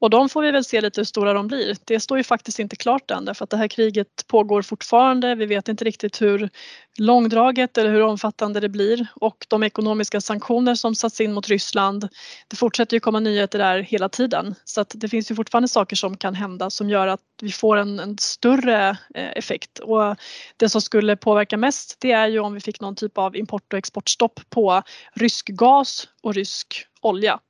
Och 0.00 0.10
de 0.10 0.28
får 0.28 0.42
vi 0.42 0.50
väl 0.50 0.64
se 0.64 0.80
lite 0.80 1.00
hur 1.00 1.04
stora 1.04 1.32
de 1.32 1.48
blir. 1.48 1.76
Det 1.84 2.00
står 2.00 2.18
ju 2.18 2.24
faktiskt 2.24 2.58
inte 2.58 2.76
klart 2.76 3.10
än 3.10 3.24
därför 3.24 3.44
att 3.44 3.50
det 3.50 3.56
här 3.56 3.68
kriget 3.68 4.26
pågår 4.26 4.62
fortfarande. 4.62 5.34
Vi 5.34 5.46
vet 5.46 5.68
inte 5.68 5.84
riktigt 5.84 6.22
hur 6.22 6.50
långdraget 6.98 7.78
eller 7.78 7.90
hur 7.90 8.02
omfattande 8.02 8.60
det 8.60 8.68
blir 8.68 9.06
och 9.14 9.46
de 9.48 9.62
ekonomiska 9.62 10.20
sanktioner 10.20 10.74
som 10.74 10.94
satts 10.94 11.20
in 11.20 11.32
mot 11.32 11.48
Ryssland. 11.48 12.08
Det 12.48 12.56
fortsätter 12.56 12.96
ju 12.96 13.00
komma 13.00 13.20
nyheter 13.20 13.58
där 13.58 13.78
hela 13.78 14.08
tiden 14.08 14.54
så 14.64 14.80
att 14.80 14.92
det 14.94 15.08
finns 15.08 15.30
ju 15.30 15.34
fortfarande 15.34 15.68
saker 15.68 15.96
som 15.96 16.16
kan 16.16 16.34
hända 16.34 16.70
som 16.70 16.90
gör 16.90 17.06
att 17.06 17.20
vi 17.42 17.52
får 17.52 17.76
en, 17.76 18.00
en 18.00 18.18
större 18.18 18.88
eh, 19.14 19.30
effekt 19.36 19.78
och 19.78 20.16
det 20.56 20.68
som 20.68 20.80
skulle 20.80 21.16
påverka 21.16 21.56
mest 21.56 21.96
det 22.00 22.12
är 22.12 22.28
ju 22.28 22.38
om 22.38 22.54
vi 22.54 22.60
fick 22.60 22.80
någon 22.80 22.96
typ 22.96 23.18
av 23.18 23.36
import 23.36 23.72
och 23.72 23.78
exportstopp 23.78 24.40
på 24.50 24.82
rysk 25.14 25.48
gas 25.48 26.08
och 26.22 26.34
rysk 26.34 26.86
olja 27.00 27.40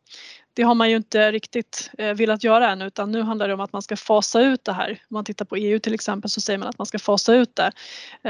det 0.54 0.62
har 0.62 0.74
man 0.74 0.90
ju 0.90 0.96
inte 0.96 1.32
riktigt 1.32 1.90
eh, 1.98 2.14
velat 2.14 2.44
göra 2.44 2.70
än 2.70 2.82
utan 2.82 3.12
nu 3.12 3.22
handlar 3.22 3.48
det 3.48 3.54
om 3.54 3.60
att 3.60 3.72
man 3.72 3.82
ska 3.82 3.96
fasa 3.96 4.40
ut 4.40 4.64
det 4.64 4.72
här. 4.72 4.90
Om 4.90 5.14
man 5.14 5.24
tittar 5.24 5.44
på 5.44 5.56
EU 5.56 5.78
till 5.78 5.94
exempel 5.94 6.30
så 6.30 6.40
säger 6.40 6.58
man 6.58 6.68
att 6.68 6.78
man 6.78 6.86
ska 6.86 6.98
fasa 6.98 7.34
ut 7.34 7.56
det 7.56 7.72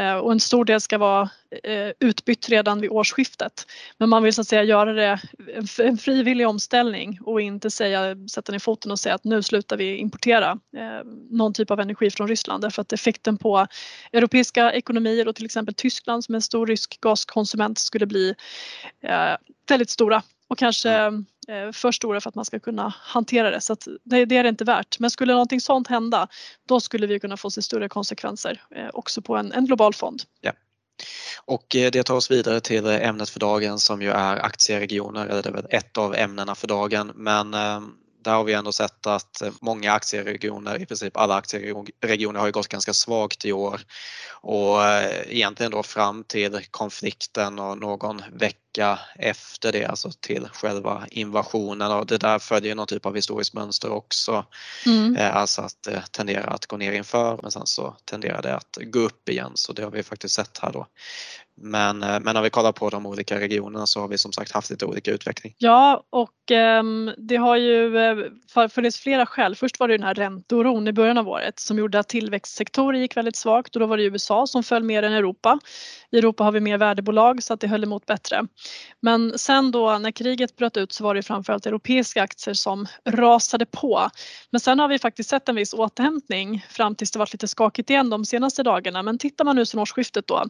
eh, 0.01 0.15
och 0.15 0.33
en 0.33 0.41
stor 0.41 0.65
del 0.65 0.81
ska 0.81 0.99
vara 0.99 1.31
eh, 1.63 1.91
utbytt 2.01 2.49
redan 2.49 2.81
vid 2.81 2.91
årsskiftet. 2.91 3.67
Men 3.99 4.09
man 4.09 4.23
vill 4.23 4.35
så 4.35 4.41
att 4.41 4.47
säga 4.47 4.63
göra 4.63 4.93
det 4.93 5.21
en 5.79 5.99
frivillig 5.99 6.49
omställning 6.49 7.19
och 7.23 7.41
inte 7.41 7.71
säga, 7.71 8.17
sätta 8.31 8.53
ner 8.53 8.59
foten 8.59 8.93
och 8.93 8.99
säga 8.99 9.15
att 9.15 9.25
nu 9.25 9.43
slutar 9.43 9.77
vi 9.77 9.97
importera 9.97 10.59
någon 11.31 11.53
typ 11.53 11.71
av 11.71 11.81
energi 11.81 12.11
från 12.11 12.29
Ryssland 12.29 12.63
därför 12.63 12.83
att 12.83 12.93
effekten 12.93 13.37
på 13.37 13.67
europeiska 14.13 14.73
ekonomier 14.73 15.29
och 15.29 15.37
till 15.37 15.45
exempel 15.45 15.75
Tyskland 15.75 16.25
som 16.25 16.35
är 16.35 16.37
en 16.37 16.43
stor 16.43 16.67
rysk 16.67 17.01
gaskonsument 17.01 17.79
skulle 17.79 18.07
bli 18.07 18.35
väldigt 19.69 19.91
stora 19.91 20.23
och 20.49 20.59
kanske 20.59 20.91
mm. 20.91 21.27
Eh, 21.49 21.73
för 21.73 21.93
stora 21.93 22.21
för 22.21 22.29
att 22.29 22.35
man 22.35 22.45
ska 22.45 22.61
kunna 22.61 22.95
hantera 23.01 23.51
det. 23.51 23.61
Så 23.61 23.77
det, 24.05 24.25
det, 24.25 24.37
är 24.37 24.43
det 24.43 24.49
inte 24.49 24.65
värt. 24.65 24.99
Men 24.99 25.11
skulle 25.11 25.33
någonting 25.33 25.61
sånt 25.61 25.89
hända 25.89 26.29
då 26.69 26.81
skulle 26.81 27.07
vi 27.07 27.21
kunna 27.21 27.37
få 27.37 27.51
se 27.51 27.63
större 27.63 27.89
konsekvenser 27.89 28.63
eh, 28.77 28.89
också 28.93 29.23
på 29.23 29.37
en, 29.37 29.53
en 29.53 29.67
global 29.67 29.95
fond. 29.95 30.23
Ja. 30.41 30.53
Och 31.45 31.77
eh, 31.77 31.91
det 31.91 32.03
tar 32.03 32.15
oss 32.15 32.31
vidare 32.31 32.61
till 32.61 32.87
ämnet 32.87 33.31
för 33.31 33.41
dagen 33.41 33.79
som 33.79 34.03
ju 34.03 34.11
är 34.11 34.37
aktieregioner, 34.37 35.27
eller 35.27 35.43
det 35.43 35.49
är 35.49 35.53
väl 35.53 35.67
ett 35.71 35.99
av 35.99 36.15
ämnena 36.15 36.55
för 36.55 36.67
dagen. 36.67 37.13
Men 37.15 37.55
ehm, 37.55 37.93
där 38.25 38.35
har 38.35 38.45
vi 38.45 38.53
ändå 38.53 38.73
sett 38.73 39.07
att 39.07 39.43
många 39.61 39.93
aktieregioner, 39.93 40.83
i 40.83 40.87
princip 40.87 41.17
alla 41.17 41.35
aktieregioner 41.35 42.41
har 42.41 42.51
gått 42.51 42.69
ganska 42.69 42.93
svagt 42.93 43.45
i 43.45 43.53
år. 43.53 43.81
Och 44.31 44.81
egentligen 45.27 45.73
då 45.73 45.83
fram 45.83 46.25
till 46.25 46.61
konflikten 46.71 47.59
och 47.59 47.79
någon 47.79 48.23
vecka 48.33 48.99
efter 49.19 49.73
det, 49.73 49.85
alltså 49.85 50.11
till 50.21 50.49
själva 50.53 51.07
invasionen 51.11 51.93
och 51.93 52.07
det 52.07 52.19
där 52.19 52.39
följer 52.39 52.75
någon 52.75 52.87
typ 52.87 53.07
av 53.07 53.15
historiskt 53.15 53.55
mönster 53.55 53.91
också. 53.91 54.47
Mm. 54.87 55.17
Alltså 55.33 55.63
att 55.63 55.83
det 55.83 56.03
tenderar 56.11 56.47
att 56.47 56.67
gå 56.67 56.77
ner 56.77 56.93
inför 56.93 57.39
men 57.43 57.51
sen 57.51 57.67
så 57.67 57.97
tenderar 58.05 58.43
det 58.43 58.55
att 58.57 58.79
gå 58.83 58.99
upp 58.99 59.29
igen 59.29 59.53
så 59.55 59.73
det 59.73 59.83
har 59.85 59.91
vi 59.91 60.03
faktiskt 60.03 60.35
sett 60.35 60.59
här 60.59 60.73
då. 60.73 60.87
Men, 61.57 62.03
eh, 62.03 62.21
men 62.21 62.35
när 62.35 62.43
vi 62.43 62.51
kollar 62.51 62.73
på 62.73 62.91
de 62.91 63.07
olika 63.07 63.41
regionerna 63.41 63.87
så 63.87 64.01
har 64.01 64.09
vi 64.09 64.19
som 64.19 64.33
sagt 64.33 64.53
haft 64.53 64.71
lite 64.71 64.87
olika 64.87 65.11
utveckling. 65.11 65.55
Ja 65.59 66.05
och 66.11 66.51
um, 66.81 67.11
det 67.19 67.37
har 67.37 67.57
ju 67.57 67.99
eh, 67.99 68.69
funnits 68.69 68.99
flera 68.99 69.27
skäl. 69.27 69.57
Först 69.57 69.81
var 69.81 69.89
det 69.89 69.95
den 69.95 70.07
här 70.07 70.15
ränteoron 70.15 70.89
i 70.89 70.93
början 70.93 71.19
av 71.19 71.29
året 71.29 71.61
som 71.61 71.79
gjorde 71.79 71.99
att 71.99 72.09
tillväxtsektorer 72.09 72.99
gick 72.99 73.17
väldigt 73.17 73.37
svagt 73.37 73.77
och 73.77 73.81
då 73.81 73.87
var 73.87 73.97
det 73.97 74.05
USA 74.05 74.47
som 74.47 74.63
föll 74.63 74.83
mer 74.83 75.03
än 75.03 75.13
Europa. 75.13 75.59
I 76.11 76.19
Europa 76.19 76.45
har 76.45 76.53
vi 76.53 76.61
mer 76.61 76.79
värdebolag 76.79 77.43
så 77.43 77.55
att 77.55 77.61
det 77.61 77.69
höll 77.69 77.85
emot 77.85 78.07
bättre. 78.07 78.43
Men 79.01 79.39
sen 79.39 79.71
då 79.71 79.99
när 79.99 80.11
kriget 80.11 80.57
bröt 80.57 80.77
ut 80.77 80.93
så 80.93 81.05
var 81.05 81.15
det 81.15 81.23
framförallt 81.23 81.67
europeiska 81.67 82.23
aktier 82.23 82.55
som 82.55 82.87
rasade 83.05 83.67
på. 83.67 84.11
Men 84.51 84.61
sen 84.61 84.79
har 84.79 84.89
vi 84.89 84.99
faktiskt 84.99 85.31
sett 85.31 85.49
en 85.49 85.57
viss 85.57 85.75
återhämtning 85.75 86.67
fram 86.71 86.95
tills 86.95 87.11
det 87.11 87.19
varit 87.19 87.33
lite 87.33 87.49
skakigt 87.49 87.91
igen 87.91 88.11
de 88.11 88.25
senaste 88.25 88.63
dagarna. 88.63 89.03
Men 89.03 89.19
tittar 89.19 89.45
man 89.45 89.57
nu 89.57 89.67
sen 89.67 89.81
årsskiftet 89.81 90.27
då 90.27 90.45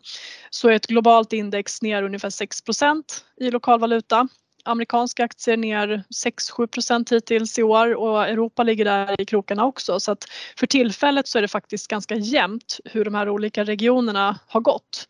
så 0.50 0.68
är 0.68 0.72
ett 0.72 0.90
globalt 0.94 1.32
index 1.32 1.82
ner 1.82 2.02
ungefär 2.02 2.30
6% 2.30 3.02
i 3.40 3.50
lokal 3.50 3.80
valuta. 3.80 4.28
Amerikanska 4.64 5.24
aktier 5.24 5.56
ner 5.56 6.04
6-7 6.24 7.14
hittills 7.14 7.58
i 7.58 7.62
år 7.62 7.94
och 7.94 8.24
Europa 8.24 8.62
ligger 8.62 8.84
där 8.84 9.20
i 9.20 9.24
krokarna 9.24 9.64
också 9.64 10.00
så 10.00 10.12
att 10.12 10.24
för 10.56 10.66
tillfället 10.66 11.28
så 11.28 11.38
är 11.38 11.42
det 11.42 11.48
faktiskt 11.48 11.88
ganska 11.88 12.14
jämnt 12.14 12.80
hur 12.84 13.04
de 13.04 13.14
här 13.14 13.28
olika 13.28 13.64
regionerna 13.64 14.38
har 14.46 14.60
gått. 14.60 15.08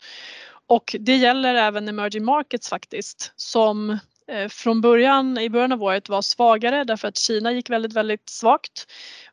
Och 0.67 0.97
det 1.01 1.17
gäller 1.17 1.55
även 1.55 1.89
emerging 1.89 2.25
markets 2.25 2.69
faktiskt 2.69 3.33
som 3.37 3.99
Eh, 4.33 4.49
från 4.49 4.81
början, 4.81 5.39
i 5.39 5.51
början 5.51 5.73
av 5.73 5.83
året 5.83 6.09
var 6.09 6.23
svagare 6.23 6.85
därför 6.85 7.09
att 7.09 7.19
Kina 7.19 7.53
gick 7.53 7.71
väldigt, 7.71 7.93
väldigt 7.93 8.29
svagt. 8.29 8.87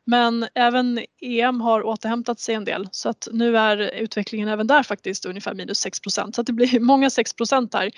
Men 0.04 0.46
även 0.54 1.00
EM 1.20 1.60
har 1.60 1.86
återhämtat 1.86 2.40
sig 2.40 2.54
en 2.54 2.64
del 2.64 2.88
så 2.92 3.08
att 3.08 3.28
nu 3.32 3.58
är 3.58 3.76
utvecklingen 3.78 4.48
även 4.48 4.66
där 4.66 4.82
faktiskt 4.82 5.26
ungefär 5.26 5.54
minus 5.54 5.86
6% 5.86 6.32
så 6.32 6.40
att 6.40 6.46
det 6.46 6.52
blir 6.52 6.80
många 6.90 7.10
6 7.10 7.32
här. 7.72 7.90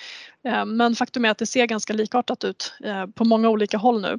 Eh, 0.45 0.65
men 0.65 0.95
faktum 0.95 1.25
är 1.25 1.31
att 1.31 1.39
det 1.39 1.47
ser 1.47 1.67
ganska 1.67 1.93
likartat 1.93 2.45
ut 2.45 2.75
eh, 2.85 3.07
på 3.07 3.25
många 3.25 3.49
olika 3.49 3.79
håll 3.79 4.01
nu. 4.01 4.19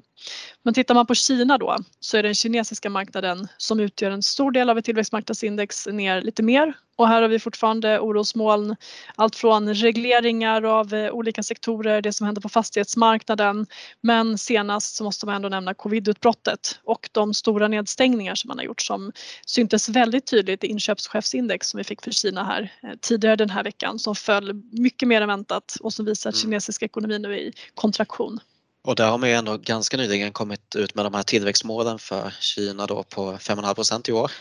Men 0.63 0.73
tittar 0.73 0.95
man 0.95 1.05
på 1.05 1.15
Kina 1.15 1.57
då 1.57 1.77
så 1.99 2.17
är 2.17 2.23
den 2.23 2.35
kinesiska 2.35 2.89
marknaden 2.89 3.47
som 3.57 3.79
utgör 3.79 4.11
en 4.11 4.23
stor 4.23 4.51
del 4.51 4.69
av 4.69 4.77
ett 4.77 4.85
tillväxtmarknadsindex 4.85 5.87
ner 5.87 6.21
lite 6.21 6.43
mer 6.43 6.73
och 6.97 7.07
här 7.07 7.21
har 7.21 7.29
vi 7.29 7.39
fortfarande 7.39 7.99
orosmoln. 7.99 8.75
Allt 9.15 9.35
från 9.35 9.73
regleringar 9.73 10.63
av 10.63 10.93
olika 11.11 11.43
sektorer, 11.43 12.01
det 12.01 12.13
som 12.13 12.25
händer 12.25 12.41
på 12.41 12.49
fastighetsmarknaden. 12.65 13.67
Men 14.01 14.37
senast 14.37 14.95
så 14.95 15.03
måste 15.03 15.25
man 15.25 15.35
ändå 15.35 15.49
nämna 15.49 15.73
covidutbrottet 15.73 16.79
och 16.83 17.09
de 17.11 17.33
stora 17.33 17.67
nedstängningar 17.67 18.35
som 18.35 18.47
man 18.47 18.57
har 18.57 18.65
gjort 18.65 18.81
som 18.81 19.11
syntes 19.45 19.89
väldigt 19.89 20.25
tydligt 20.25 20.63
i 20.63 20.67
inköpschefsindex 20.67 21.67
som 21.67 21.77
vi 21.77 21.83
fick 21.83 22.01
för 22.01 22.11
Kina 22.11 22.43
här 22.43 22.73
eh, 22.83 22.89
tidigare 23.01 23.35
den 23.35 23.49
här 23.49 23.63
veckan 23.63 23.99
som 23.99 24.15
föll 24.15 24.53
mycket 24.71 25.07
mer 25.07 25.21
än 25.21 25.27
väntat 25.27 25.77
och 25.79 25.93
som 25.93 26.05
visar 26.05 26.29
att 26.29 26.35
mm. 26.35 26.41
kinesiska 26.41 26.85
ekonomin 26.85 27.21
nu 27.21 27.33
är 27.33 27.37
i 27.37 27.53
kontraktion. 27.75 28.39
Och 28.83 28.95
där 28.95 29.09
har 29.09 29.17
man 29.17 29.29
ju 29.29 29.35
ändå 29.35 29.57
ganska 29.57 29.97
nyligen 29.97 30.31
kommit 30.31 30.75
ut 30.75 30.95
med 30.95 31.05
de 31.05 31.13
här 31.13 31.23
tillväxtmålen 31.23 31.99
för 31.99 32.33
Kina 32.39 32.85
då 32.85 33.03
på 33.03 33.33
5,5% 33.33 34.09
i 34.09 34.13
år. 34.13 34.31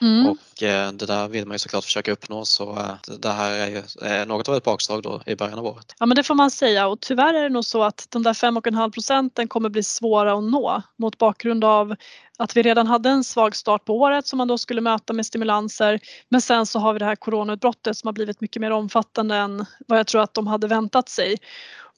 Mm. 0.00 0.28
Och 0.28 0.62
eh, 0.62 0.92
det 0.92 1.06
där 1.06 1.28
vill 1.28 1.46
man 1.46 1.54
ju 1.54 1.58
såklart 1.58 1.84
försöka 1.84 2.12
uppnå 2.12 2.44
så 2.44 2.76
eh, 2.78 3.16
det 3.18 3.28
här 3.28 3.52
är 3.52 3.66
ju 3.66 4.08
eh, 4.08 4.26
något 4.26 4.48
av 4.48 4.54
ett 4.54 4.64
bakslag 4.64 5.02
då 5.02 5.22
i 5.26 5.36
början 5.36 5.58
av 5.58 5.66
året. 5.66 5.94
Ja 5.98 6.06
men 6.06 6.16
det 6.16 6.22
får 6.22 6.34
man 6.34 6.50
säga 6.50 6.88
och 6.88 7.00
tyvärr 7.00 7.34
är 7.34 7.42
det 7.42 7.48
nog 7.48 7.64
så 7.64 7.82
att 7.82 8.06
de 8.10 8.22
där 8.22 8.32
5,5 8.32 8.90
procenten 8.90 9.48
kommer 9.48 9.68
bli 9.68 9.82
svåra 9.82 10.32
att 10.32 10.44
nå 10.44 10.82
mot 10.96 11.18
bakgrund 11.18 11.64
av 11.64 11.94
att 12.38 12.56
vi 12.56 12.62
redan 12.62 12.86
hade 12.86 13.10
en 13.10 13.24
svag 13.24 13.56
start 13.56 13.84
på 13.84 13.96
året 13.96 14.26
som 14.26 14.36
man 14.36 14.48
då 14.48 14.58
skulle 14.58 14.80
möta 14.80 15.12
med 15.12 15.26
stimulanser. 15.26 16.00
Men 16.28 16.40
sen 16.40 16.66
så 16.66 16.78
har 16.78 16.92
vi 16.92 16.98
det 16.98 17.04
här 17.04 17.16
coronautbrottet 17.16 17.96
som 17.96 18.08
har 18.08 18.12
blivit 18.12 18.40
mycket 18.40 18.60
mer 18.60 18.70
omfattande 18.70 19.36
än 19.36 19.66
vad 19.86 19.98
jag 19.98 20.06
tror 20.06 20.22
att 20.22 20.34
de 20.34 20.46
hade 20.46 20.66
väntat 20.66 21.08
sig. 21.08 21.36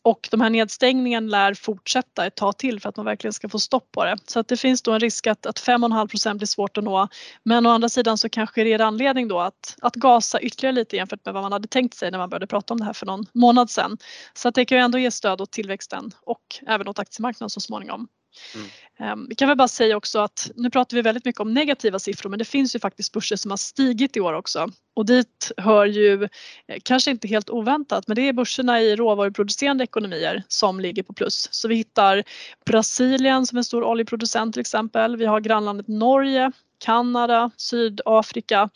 Och 0.03 0.29
de 0.31 0.41
här 0.41 0.51
nedstängningen 0.51 1.29
lär 1.29 1.55
fortsätta 1.55 2.27
ett 2.27 2.37
tag 2.37 2.59
till 2.59 2.81
för 2.81 2.89
att 2.89 2.97
man 2.97 3.07
verkligen 3.07 3.33
ska 3.33 3.49
få 3.49 3.59
stopp 3.59 3.93
på 3.93 4.05
det. 4.05 4.17
Så 4.27 4.41
att 4.41 4.49
det 4.49 4.57
finns 4.57 4.83
då 4.83 4.93
en 4.93 5.01
risk 5.01 5.27
att, 5.27 5.47
att 5.47 5.61
5,5 5.61 6.09
procent 6.09 6.39
blir 6.39 6.47
svårt 6.47 6.79
att 6.79 6.85
nå. 6.85 7.09
Men 7.43 7.67
å 7.67 7.71
andra 7.71 7.89
sidan 7.89 8.19
så 8.19 8.29
kanske 8.29 8.65
det 8.65 8.73
är 8.73 8.81
anledning 8.81 9.29
då 9.29 9.41
att, 9.41 9.77
att 9.83 9.95
gasa 9.95 10.41
ytterligare 10.41 10.75
lite 10.75 10.97
jämfört 10.97 11.25
med 11.25 11.35
vad 11.35 11.43
man 11.43 11.53
hade 11.53 11.69
tänkt 11.69 11.95
sig 11.95 12.11
när 12.11 12.19
man 12.19 12.29
började 12.29 12.47
prata 12.47 12.75
om 12.75 12.81
det 12.81 12.87
här 12.87 12.93
för 12.93 13.07
någon 13.07 13.27
månad 13.33 13.71
sedan. 13.71 13.99
Så 14.35 14.49
att 14.49 14.55
det 14.55 14.65
kan 14.65 14.79
ju 14.79 14.85
ändå 14.85 14.99
ge 14.99 15.11
stöd 15.11 15.41
åt 15.41 15.53
tillväxten 15.53 16.11
och 16.23 16.43
även 16.67 16.89
åt 16.89 16.99
aktiemarknaden 16.99 17.51
så 17.51 17.61
småningom. 17.61 18.09
Mm. 18.55 18.69
Ehm, 18.99 19.27
vi 19.29 19.35
kan 19.35 19.49
väl 19.49 19.57
bara 19.57 19.69
säga 19.69 19.97
också 19.97 20.19
att 20.19 20.51
nu 20.55 20.71
pratar 20.71 20.97
vi 20.97 21.03
väldigt 21.03 21.25
mycket 21.25 21.41
om 21.41 21.55
negativa 21.55 21.99
siffror 21.99 22.31
men 22.31 22.39
det 22.39 22.45
finns 22.45 22.75
ju 22.75 22.79
faktiskt 22.79 23.13
börser 23.13 23.37
som 23.37 23.51
har 23.51 23.59
stigit 23.59 24.17
i 24.17 24.21
år 24.21 24.33
också 24.33 24.69
och 24.97 25.07
dit 25.07 25.53
hör 25.57 25.87
ju, 25.87 26.25
eh, 26.25 26.79
kanske 26.83 27.11
inte 27.11 27.29
helt 27.29 27.51
oväntat, 27.51 28.09
men 28.09 28.15
det 28.15 28.29
är 28.29 28.33
börserna 28.33 28.81
i 28.81 28.97
råvaruproducerande 28.97 29.85
ekonomier 29.85 30.43
som 30.49 30.81
ligger 30.81 31.03
på 31.03 31.13
plus. 31.13 31.49
Så 31.51 31.69
vi 31.69 31.75
hittar 31.75 32.25
Brasilien 32.67 33.47
som 33.47 33.59
en 33.59 33.65
stor 33.65 33.85
oljeproducent 33.85 34.55
till 34.55 34.61
exempel. 34.61 35.17
Vi 35.17 35.27
har 35.27 35.41
grannlandet 35.41 35.89
Norge 35.89 36.53
Kanada, 36.81 37.51
Sydafrika. 37.57 38.71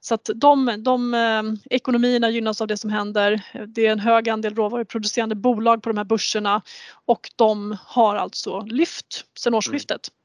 Så 0.00 0.14
att 0.14 0.30
de, 0.34 0.74
de 0.78 1.14
eh, 1.14 1.42
ekonomierna 1.70 2.30
gynnas 2.30 2.60
av 2.60 2.66
det 2.66 2.76
som 2.76 2.90
händer. 2.90 3.42
Det 3.66 3.86
är 3.86 3.92
en 3.92 4.00
hög 4.00 4.28
andel 4.28 4.54
råvaruproducerande 4.54 5.34
bolag 5.34 5.82
på 5.82 5.88
de 5.88 5.96
här 5.98 6.04
börserna 6.04 6.62
och 7.06 7.30
de 7.36 7.76
har 7.86 8.16
alltså 8.16 8.60
lyft 8.60 9.24
sedan 9.38 9.50
mm. 9.50 9.58
årsskiftet. 9.58 10.08
Mm. 10.08 10.16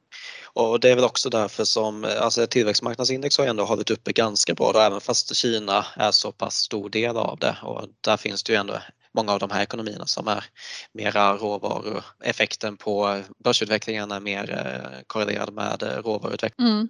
Och 0.54 0.80
det 0.80 0.90
är 0.90 0.96
väl 0.96 1.04
också 1.06 1.30
därför 1.30 1.64
som 1.64 2.06
alltså 2.22 2.48
tillväxtmarknadsindex 2.48 3.38
har 3.38 3.46
ändå 3.46 3.64
hållit 3.64 3.90
uppe 3.90 4.12
ganska 4.12 4.54
bra 4.54 4.72
då, 4.72 4.80
även 4.80 5.02
fast 5.02 5.36
Kina 5.36 5.86
är 5.96 6.12
så 6.12 6.32
pass 6.32 6.56
stor 6.56 6.90
del 6.90 7.18
av 7.18 7.38
det 7.40 7.58
och 7.64 7.88
där 8.02 8.18
finns 8.18 8.44
det 8.44 8.54
ju 8.54 8.60
ändå 8.60 8.82
många 9.14 9.34
av 9.34 9.40
de 9.40 9.50
här 9.52 9.62
ekonomierna 9.62 10.06
som 10.06 10.28
är 10.28 10.46
mera 10.92 11.38
råvaror. 11.38 12.04
Effekten 12.24 12.78
på 12.78 13.22
börsutvecklingen 13.44 14.12
är 14.12 14.20
mer 14.20 14.52
eh, 14.52 15.02
korrelerad 15.08 15.54
med 15.54 15.84
råvaruutvecklingen. 16.06 16.74
Mm. 16.74 16.90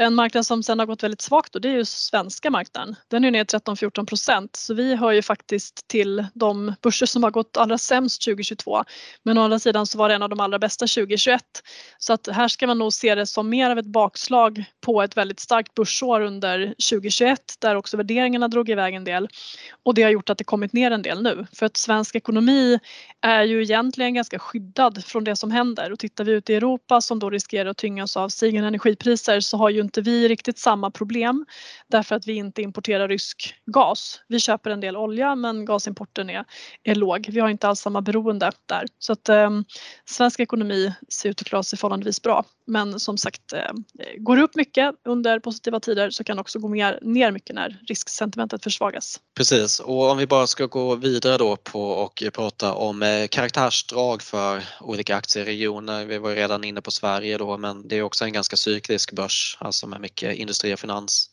En 0.00 0.14
marknad 0.14 0.46
som 0.46 0.62
sen 0.62 0.78
har 0.78 0.86
gått 0.86 1.02
väldigt 1.02 1.20
svagt 1.20 1.54
och 1.54 1.60
det 1.60 1.68
är 1.68 1.72
ju 1.72 1.84
svenska 1.84 2.50
marknaden. 2.50 2.96
Den 3.08 3.24
är 3.24 3.30
ner 3.30 3.44
13-14 3.44 4.06
procent 4.06 4.56
så 4.56 4.74
vi 4.74 4.94
hör 4.94 5.12
ju 5.12 5.22
faktiskt 5.22 5.88
till 5.88 6.26
de 6.34 6.74
börser 6.82 7.06
som 7.06 7.22
har 7.22 7.30
gått 7.30 7.56
allra 7.56 7.78
sämst 7.78 8.24
2022. 8.24 8.84
Men 9.22 9.38
å 9.38 9.42
andra 9.42 9.58
sidan 9.58 9.86
så 9.86 9.98
var 9.98 10.08
det 10.08 10.14
en 10.14 10.22
av 10.22 10.28
de 10.28 10.40
allra 10.40 10.58
bästa 10.58 10.86
2021. 10.86 11.42
Så 11.98 12.12
att 12.12 12.28
här 12.32 12.48
ska 12.48 12.66
man 12.66 12.78
nog 12.78 12.92
se 12.92 13.14
det 13.14 13.26
som 13.26 13.48
mer 13.48 13.70
av 13.70 13.78
ett 13.78 13.86
bakslag 13.86 14.64
på 14.80 15.02
ett 15.02 15.16
väldigt 15.16 15.40
starkt 15.40 15.74
börsår 15.74 16.20
under 16.20 16.66
2021 16.66 17.40
där 17.58 17.74
också 17.74 17.96
värderingarna 17.96 18.48
drog 18.48 18.70
iväg 18.70 18.94
en 18.94 19.04
del. 19.04 19.28
Och 19.82 19.94
det 19.94 20.02
har 20.02 20.10
gjort 20.10 20.30
att 20.30 20.38
det 20.38 20.44
kommit 20.44 20.72
ner 20.72 20.90
en 20.90 21.02
del 21.02 21.22
nu. 21.22 21.46
För 21.52 21.66
att 21.66 21.76
svensk 21.76 22.14
ekonomi 22.14 22.78
är 23.20 23.42
ju 23.42 23.62
egentligen 23.62 24.14
ganska 24.14 24.38
skyddad 24.38 25.04
från 25.04 25.24
det 25.24 25.36
som 25.36 25.50
händer 25.50 25.92
och 25.92 25.98
tittar 25.98 26.24
vi 26.24 26.32
ut 26.32 26.50
i 26.50 26.54
Europa 26.54 27.00
som 27.00 27.18
då 27.18 27.30
riskerar 27.30 27.70
att 27.70 27.76
tyngas 27.76 28.16
av 28.16 28.28
stigande 28.28 28.68
energipriser 28.68 29.40
så 29.40 29.56
har 29.56 29.70
ju 29.70 29.87
inte 29.88 30.00
vi 30.00 30.28
riktigt 30.28 30.58
samma 30.58 30.90
problem 30.90 31.46
därför 31.88 32.16
att 32.16 32.26
vi 32.26 32.32
inte 32.32 32.62
importerar 32.62 33.08
rysk 33.08 33.54
gas. 33.66 34.20
Vi 34.28 34.40
köper 34.40 34.70
en 34.70 34.80
del 34.80 34.96
olja 34.96 35.34
men 35.34 35.64
gasimporten 35.64 36.30
är, 36.30 36.44
är 36.82 36.94
låg. 36.94 37.28
Vi 37.30 37.40
har 37.40 37.48
inte 37.48 37.68
alls 37.68 37.80
samma 37.80 38.00
beroende 38.00 38.52
där. 38.66 38.84
Så 38.98 39.12
att 39.12 39.28
eh, 39.28 39.50
svensk 40.04 40.40
ekonomi 40.40 40.92
ser 41.08 41.30
ut 41.30 41.40
att 41.40 41.46
klara 41.46 41.62
sig 41.62 41.78
förhållandevis 41.78 42.22
bra. 42.22 42.44
Men 42.66 43.00
som 43.00 43.18
sagt, 43.18 43.52
eh, 43.52 43.72
går 44.18 44.36
det 44.36 44.42
upp 44.42 44.54
mycket 44.54 44.94
under 45.04 45.40
positiva 45.40 45.80
tider 45.80 46.10
så 46.10 46.24
kan 46.24 46.36
det 46.36 46.40
också 46.40 46.58
gå 46.58 46.68
mer, 46.68 46.98
ner 47.02 47.32
mycket 47.32 47.54
när 47.54 47.80
risksentimentet 47.88 48.64
försvagas. 48.64 49.20
Precis 49.36 49.80
och 49.80 50.10
om 50.10 50.18
vi 50.18 50.26
bara 50.26 50.46
ska 50.46 50.66
gå 50.66 50.94
vidare 50.94 51.38
då 51.38 51.56
på 51.56 51.90
och 51.90 52.22
prata 52.32 52.74
om 52.74 53.02
eh, 53.02 53.26
karaktärsdrag 53.30 54.22
för 54.22 54.64
olika 54.80 55.16
aktieregioner. 55.16 56.04
Vi 56.04 56.18
var 56.18 56.34
redan 56.34 56.64
inne 56.64 56.80
på 56.80 56.90
Sverige 56.90 57.38
då 57.38 57.58
men 57.58 57.88
det 57.88 57.96
är 57.96 58.02
också 58.02 58.24
en 58.24 58.32
ganska 58.32 58.56
cyklisk 58.56 59.12
börs, 59.12 59.58
alltså 59.60 59.77
som 59.78 59.92
är 59.92 59.98
mycket 59.98 60.36
industri 60.36 60.74
och 60.74 60.80
finans. 60.80 61.30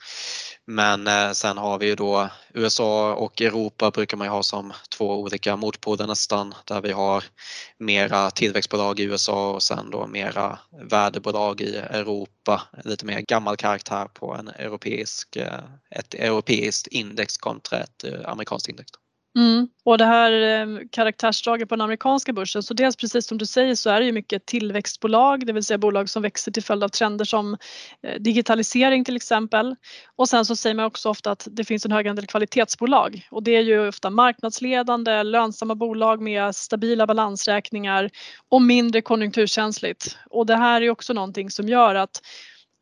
Men 0.67 1.07
eh, 1.07 1.31
sen 1.31 1.57
har 1.57 1.79
vi 1.79 1.85
ju 1.85 1.95
då 1.95 2.29
USA 2.53 3.13
och 3.13 3.41
Europa 3.41 3.91
brukar 3.91 4.17
man 4.17 4.27
ju 4.27 4.31
ha 4.31 4.43
som 4.43 4.73
två 4.97 5.19
olika 5.19 5.55
motpoler 5.55 6.07
nästan 6.07 6.53
där 6.65 6.81
vi 6.81 6.91
har 6.91 7.23
mera 7.77 8.31
tillväxtbolag 8.31 8.99
i 8.99 9.03
USA 9.03 9.51
och 9.51 9.63
sen 9.63 9.89
då 9.89 10.07
mera 10.07 10.59
värdebolag 10.89 11.61
i 11.61 11.75
Europa. 11.75 12.61
Lite 12.83 13.05
mer 13.05 13.21
gammal 13.21 13.57
karaktär 13.57 14.05
på 14.13 14.33
en 14.33 14.47
europeisk, 14.47 15.35
eh, 15.35 15.59
ett 15.89 16.13
europeiskt 16.13 16.87
index 16.87 17.37
kontra 17.37 17.79
ett 17.79 18.03
eh, 18.03 18.29
amerikanskt 18.29 18.69
index. 18.69 18.91
Mm. 19.37 19.67
Och 19.83 19.97
det 19.97 20.05
här 20.05 20.31
eh, 20.31 20.79
karaktärsdraget 20.91 21.69
på 21.69 21.75
den 21.75 21.81
amerikanska 21.81 22.33
börsen, 22.33 22.63
så 22.63 22.73
dels 22.73 22.95
precis 22.95 23.27
som 23.27 23.37
du 23.37 23.45
säger 23.45 23.75
så 23.75 23.89
är 23.89 23.99
det 23.99 24.05
ju 24.05 24.11
mycket 24.11 24.45
tillväxtbolag, 24.45 25.45
det 25.45 25.53
vill 25.53 25.63
säga 25.63 25.77
bolag 25.77 26.09
som 26.09 26.21
växer 26.21 26.51
till 26.51 26.63
följd 26.63 26.83
av 26.83 26.89
trender 26.89 27.25
som 27.25 27.57
eh, 28.03 28.21
digitalisering 28.21 29.05
till 29.05 29.15
exempel. 29.15 29.75
Och 30.15 30.29
sen 30.29 30.45
så 30.45 30.55
säger 30.55 30.75
man 30.75 30.85
också 30.85 31.09
ofta 31.09 31.31
att 31.31 31.47
det 31.51 31.63
finns 31.63 31.85
en 31.85 31.91
hög 31.91 32.07
andel 32.07 32.27
kvalitetsbolag 32.27 33.27
och 33.31 33.43
det 33.43 33.55
är 33.55 33.61
ju 33.61 33.87
ofta 33.87 34.09
marknadsledande, 34.09 35.23
lönsamma 35.23 35.75
bolag 35.75 36.21
med 36.21 36.55
stabila 36.55 37.07
balansräkningar 37.07 38.09
och 38.49 38.61
mindre 38.61 39.01
konjunkturkänsligt. 39.01 40.17
Och 40.29 40.45
det 40.45 40.55
här 40.55 40.81
är 40.81 40.89
också 40.89 41.13
någonting 41.13 41.49
som 41.49 41.69
gör 41.69 41.95
att 41.95 42.21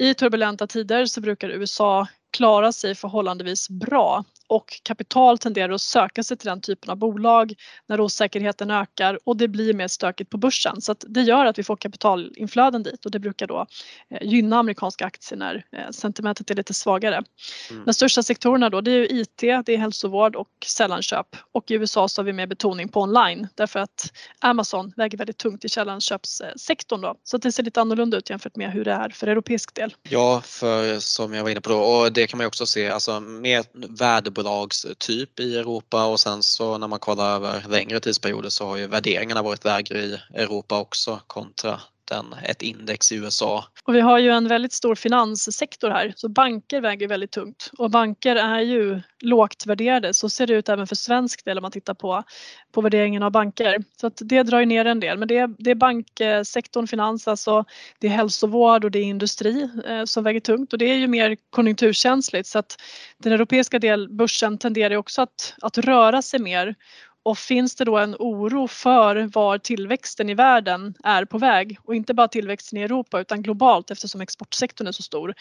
i 0.03 0.13
turbulenta 0.13 0.67
tider 0.67 1.05
så 1.05 1.21
brukar 1.21 1.49
USA 1.49 2.07
klara 2.37 2.71
sig 2.71 2.95
förhållandevis 2.95 3.69
bra 3.69 4.23
och 4.53 4.79
kapital 4.83 5.37
tenderar 5.37 5.73
att 5.73 5.81
söka 5.81 6.23
sig 6.23 6.37
till 6.37 6.47
den 6.47 6.61
typen 6.61 6.89
av 6.89 6.97
bolag 6.97 7.53
när 7.87 8.01
osäkerheten 8.01 8.71
ökar 8.71 9.19
och 9.23 9.37
det 9.37 9.47
blir 9.47 9.73
mer 9.73 9.87
stökigt 9.87 10.29
på 10.29 10.37
börsen. 10.37 10.81
Så 10.81 10.95
det 10.99 11.21
gör 11.21 11.45
att 11.45 11.59
vi 11.59 11.63
får 11.63 11.75
kapitalinflöden 11.75 12.83
dit 12.83 13.05
och 13.05 13.11
det 13.11 13.19
brukar 13.19 13.47
då 13.47 13.65
eh, 14.09 14.27
gynna 14.27 14.57
amerikanska 14.57 15.05
aktier 15.05 15.39
när 15.39 15.65
eh, 15.71 15.89
sentimentet 15.91 16.51
är 16.51 16.55
lite 16.55 16.73
svagare. 16.73 17.23
Mm. 17.71 17.85
De 17.85 17.93
största 17.93 18.23
sektorerna 18.23 18.69
då 18.69 18.81
det 18.81 18.91
är 18.91 19.13
IT, 19.13 19.37
det 19.37 19.73
är 19.73 19.77
hälsovård 19.77 20.35
och 20.35 20.49
sällanköp 20.65 21.27
och 21.51 21.71
i 21.71 21.73
USA 21.73 22.07
så 22.07 22.21
har 22.21 22.25
vi 22.25 22.33
mer 22.33 22.47
betoning 22.47 22.89
på 22.89 23.01
online 23.01 23.47
därför 23.55 23.79
att 23.79 24.11
Amazon 24.39 24.93
väger 24.95 25.17
väldigt 25.17 25.37
tungt 25.37 25.65
i 25.65 25.69
sällanköpssektorn 25.69 27.01
då 27.01 27.15
så 27.23 27.37
det 27.37 27.51
ser 27.51 27.63
lite 27.63 27.81
annorlunda 27.81 28.17
ut 28.17 28.29
jämfört 28.29 28.55
med 28.55 28.71
hur 28.71 28.85
det 28.85 28.91
är 28.91 29.09
för 29.09 29.27
europeisk 29.27 29.75
del. 29.75 29.95
Ja, 30.09 30.41
för 30.45 30.99
som 30.99 31.33
jag 31.33 31.43
var 31.43 31.49
inne 31.49 31.61
på 31.61 31.69
då 31.69 31.79
och 31.79 32.13
det 32.13 32.27
kan 32.27 32.37
man 32.37 32.43
ju 32.43 32.47
också 32.47 32.65
se 32.65 32.89
alltså 32.89 33.19
mer 33.19 33.63
värdebolag 33.97 34.42
bolagstyp 34.43 35.39
i 35.39 35.57
Europa 35.57 36.05
och 36.05 36.19
sen 36.19 36.43
så 36.43 36.77
när 36.77 36.87
man 36.87 36.99
kollar 36.99 37.35
över 37.35 37.65
längre 37.69 37.99
tidsperioder 37.99 38.49
så 38.49 38.65
har 38.65 38.77
ju 38.77 38.87
värderingarna 38.87 39.41
varit 39.41 39.65
lägre 39.65 39.99
i 39.99 40.19
Europa 40.33 40.79
också 40.79 41.19
kontra 41.27 41.81
en, 42.11 42.35
ett 42.43 42.61
index 42.61 43.11
i 43.11 43.15
USA. 43.15 43.65
Och 43.83 43.95
vi 43.95 43.99
har 43.99 44.19
ju 44.19 44.29
en 44.29 44.47
väldigt 44.47 44.73
stor 44.73 44.95
finanssektor 44.95 45.89
här 45.89 46.13
så 46.15 46.29
banker 46.29 46.81
väger 46.81 47.07
väldigt 47.07 47.31
tungt 47.31 47.71
och 47.77 47.91
banker 47.91 48.35
är 48.35 48.59
ju 48.59 49.01
lågt 49.19 49.65
värderade. 49.65 50.13
Så 50.13 50.29
ser 50.29 50.47
det 50.47 50.53
ut 50.53 50.69
även 50.69 50.87
för 50.87 50.95
svensk 50.95 51.45
del 51.45 51.57
om 51.57 51.61
man 51.61 51.71
tittar 51.71 51.93
på, 51.93 52.23
på 52.71 52.81
värderingen 52.81 53.23
av 53.23 53.31
banker. 53.31 53.83
Så 54.01 54.07
att 54.07 54.21
det 54.21 54.43
drar 54.43 54.59
ju 54.59 54.65
ner 54.65 54.85
en 54.85 54.99
del 54.99 55.17
men 55.17 55.27
det 55.27 55.37
är, 55.37 55.55
det 55.57 55.71
är 55.71 55.75
banksektorn, 55.75 56.87
finans, 56.87 57.27
alltså 57.27 57.65
det 57.99 58.07
är 58.07 58.11
hälsovård 58.11 58.85
och 58.85 58.91
det 58.91 58.99
är 58.99 59.03
industri 59.03 59.69
eh, 59.87 60.05
som 60.05 60.23
väger 60.23 60.39
tungt 60.39 60.73
och 60.73 60.79
det 60.79 60.85
är 60.85 60.95
ju 60.95 61.07
mer 61.07 61.37
konjunkturkänsligt 61.49 62.47
så 62.47 62.59
att 62.59 62.81
den 63.17 63.33
europeiska 63.33 63.79
del, 63.79 64.09
börsen 64.09 64.57
tenderar 64.57 64.95
också 64.95 65.21
att, 65.21 65.53
att 65.61 65.77
röra 65.77 66.21
sig 66.21 66.39
mer 66.39 66.75
och 67.23 67.37
finns 67.37 67.75
det 67.75 67.85
då 67.85 67.97
en 67.97 68.15
oro 68.19 68.67
för 68.67 69.29
var 69.33 69.57
tillväxten 69.57 70.29
i 70.29 70.33
världen 70.33 70.93
är 71.03 71.25
på 71.25 71.37
väg? 71.37 71.77
Och 71.83 71.95
inte 71.95 72.13
bara 72.13 72.27
tillväxten 72.27 72.79
i 72.79 72.81
Europa 72.81 73.21
utan 73.21 73.41
globalt 73.41 73.91
eftersom 73.91 74.21
exportsektorn 74.21 74.87
är 74.87 74.91
så 74.91 75.03
stor 75.03 75.33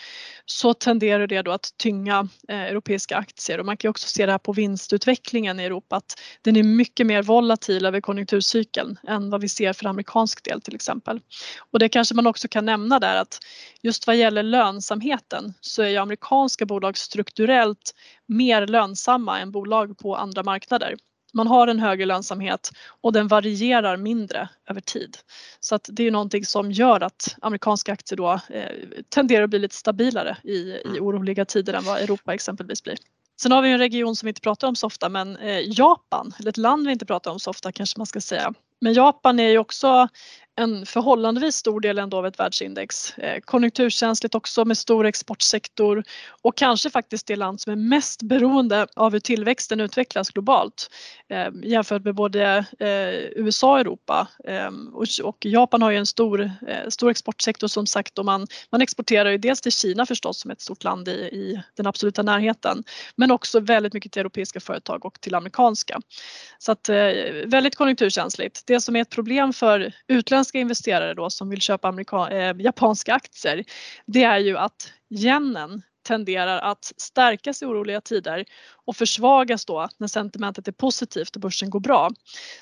så 0.47 0.75
tenderar 0.75 1.27
det 1.27 1.43
då 1.43 1.53
att 1.53 1.75
tynga 1.77 2.29
eh, 2.49 2.63
europeiska 2.63 3.17
aktier. 3.17 3.61
Och 3.61 3.67
man 3.67 3.77
kan 3.77 3.89
också 3.89 4.09
se 4.09 4.27
det 4.27 4.33
här 4.33 4.39
på 4.39 4.53
vinstutvecklingen 4.53 5.61
i 5.61 5.65
Europa 5.65 5.97
att 5.97 6.21
den 6.43 6.57
är 6.57 6.63
mycket 6.63 7.07
mer 7.07 7.23
volatil 7.23 7.87
över 7.87 8.01
konjunkturcykeln 8.01 8.99
än 9.09 9.31
vad 9.31 9.41
vi 9.41 9.49
ser 9.49 9.73
för 9.73 9.87
amerikansk 9.87 10.45
del 10.45 10.61
till 10.61 10.75
exempel. 10.75 11.21
Och 11.71 11.79
det 11.79 11.89
kanske 11.89 12.15
man 12.15 12.27
också 12.27 12.49
kan 12.49 12.65
nämna 12.65 12.99
där 12.99 13.17
att 13.17 13.39
just 13.83 14.07
vad 14.07 14.17
gäller 14.17 14.43
lönsamheten 14.43 15.55
så 15.61 15.83
är 15.83 15.89
ju 15.89 15.97
amerikanska 15.97 16.67
bolag 16.67 16.99
strukturellt 16.99 17.95
mer 18.27 18.67
lönsamma 18.67 19.41
än 19.41 19.51
bolag 19.51 19.99
på 19.99 20.17
andra 20.17 20.43
marknader 20.43 20.97
man 21.33 21.47
har 21.47 21.67
en 21.67 21.79
högre 21.79 22.07
lönsamhet 22.07 22.71
och 23.01 23.13
den 23.13 23.29
varierar 23.29 23.97
mindre 23.97 24.49
över 24.69 24.81
tid. 24.81 25.17
Så 25.61 25.75
att 25.75 25.89
det 25.93 26.07
är 26.07 26.11
någonting 26.11 26.45
som 26.45 26.73
gör 26.73 27.01
att 27.01 27.37
amerikanska 27.43 27.93
aktier 27.93 28.17
då 28.17 28.41
eh, 28.49 28.71
tenderar 29.09 29.45
att 29.45 29.51
bli 29.51 29.59
lite 29.59 29.75
stabilare 29.75 30.37
i, 30.45 30.53
i 30.53 30.81
mm. 30.85 31.03
oroliga 31.03 31.45
tider 31.45 31.75
än 31.75 31.85
vad 31.85 31.99
Europa 31.99 32.35
exempelvis 32.35 32.83
blir. 32.83 32.97
Sen 33.41 33.53
har 33.53 33.63
vi 33.63 33.71
en 33.71 33.79
region 33.79 34.17
som 34.17 34.27
vi 34.27 34.31
inte 34.31 34.41
pratar 34.41 34.69
om 34.69 34.77
så 34.77 34.87
ofta 34.87 35.09
men 35.09 35.37
eh, 35.37 35.61
Japan, 35.65 36.35
eller 36.39 36.49
ett 36.49 36.57
land 36.57 36.87
vi 36.87 36.93
inte 36.93 37.07
pratar 37.07 37.31
om 37.31 37.41
så 37.41 37.51
ofta 37.51 37.73
kanske 37.73 37.99
man 37.99 38.07
ska 38.07 38.21
säga. 38.21 38.55
Men 38.83 38.93
Japan 38.93 39.41
är 39.41 39.49
ju 39.49 39.59
också 39.59 40.09
en 40.57 40.87
förhållandevis 40.87 41.57
stor 41.57 41.81
del 41.81 41.99
ändå 41.99 42.17
av 42.17 42.27
ett 42.27 42.39
världsindex. 42.39 43.19
Eh, 43.19 43.41
konjunkturkänsligt 43.41 44.35
också 44.35 44.65
med 44.65 44.79
stor 44.79 45.07
exportsektor 45.07 46.05
och 46.43 46.57
kanske 46.57 46.91
faktiskt 46.91 47.27
det 47.27 47.37
land 47.37 47.61
som 47.61 47.73
är 47.73 47.77
mest 47.77 48.23
beroende 48.23 48.87
av 48.97 49.13
hur 49.13 49.21
tillväxten 49.21 49.81
utvecklas 49.81 50.31
globalt 50.31 50.91
eh, 51.29 51.49
jämfört 51.63 52.05
med 52.05 52.15
både 52.15 52.65
eh, 52.79 53.43
USA 53.43 53.73
och 53.73 53.81
Europa. 53.81 54.29
Ehm, 54.45 54.95
och 55.23 55.47
Japan 55.47 55.83
har 55.83 55.91
ju 55.91 55.97
en 55.97 56.07
stor, 56.07 56.51
stor 56.89 57.11
exportsektor 57.11 57.69
som 57.69 57.87
sagt 57.87 58.19
och 58.19 58.25
man, 58.25 58.47
man 58.71 58.83
exporterar 58.83 59.31
ju 59.31 59.39
dels 59.39 59.61
till 59.61 59.73
Kina 59.73 60.07
förstås 60.07 60.41
som 60.41 60.51
ett 60.51 60.61
stort 60.61 60.85
land 60.85 61.09
i, 61.09 61.13
i 61.13 61.63
den 61.77 61.87
absoluta 61.87 62.23
närheten 62.23 62.85
men 63.17 63.31
också 63.31 63.61
väldigt 63.61 63.93
mycket 63.93 64.13
till 64.13 64.21
europeiska 64.21 64.61
företag 64.61 65.05
och 65.05 65.21
till 65.21 65.35
amerikanska. 65.35 66.01
Så 66.59 66.73
att 66.73 66.89
väldigt 67.45 67.77
konjunkturkänsligt. 67.77 68.67
Det 68.73 68.81
som 68.81 68.97
är 68.97 69.01
ett 69.01 69.11
problem 69.11 69.53
för 69.53 69.93
utländska 70.09 70.59
investerare 70.59 71.15
då 71.15 71.31
som 71.31 71.49
vill 71.49 71.61
köpa 71.61 71.89
amerika- 71.89 72.29
eh, 72.31 72.57
japanska 72.59 73.15
aktier 73.15 73.65
det 74.07 74.25
är 74.25 74.39
ju 74.39 74.59
att 74.59 74.93
yenen 75.11 75.83
tenderar 76.07 76.59
att 76.59 76.93
stärkas 76.97 77.63
i 77.63 77.65
oroliga 77.65 78.01
tider 78.01 78.45
och 78.85 78.97
försvagas 78.97 79.65
då 79.65 79.89
när 79.99 80.09
sentimentet 80.09 80.69
är 80.69 80.73
positivt 80.73 81.37
och 81.37 81.41
börsen 81.41 81.71
går 81.71 81.81
bra. 81.81 82.11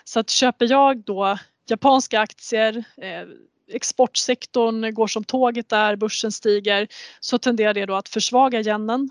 Så 0.04 0.20
att 0.20 0.30
köper 0.30 0.70
jag 0.70 1.04
då 1.04 1.38
japanska 1.68 2.20
aktier 2.20 2.84
eh, 2.96 3.28
exportsektorn 3.72 4.94
går 4.94 5.06
som 5.06 5.24
tåget 5.24 5.68
där, 5.68 5.96
börsen 5.96 6.32
stiger 6.32 6.88
så 7.20 7.38
tenderar 7.38 7.74
det 7.74 7.86
då 7.86 7.94
att 7.94 8.08
försvaga 8.08 8.60
yenen 8.60 9.10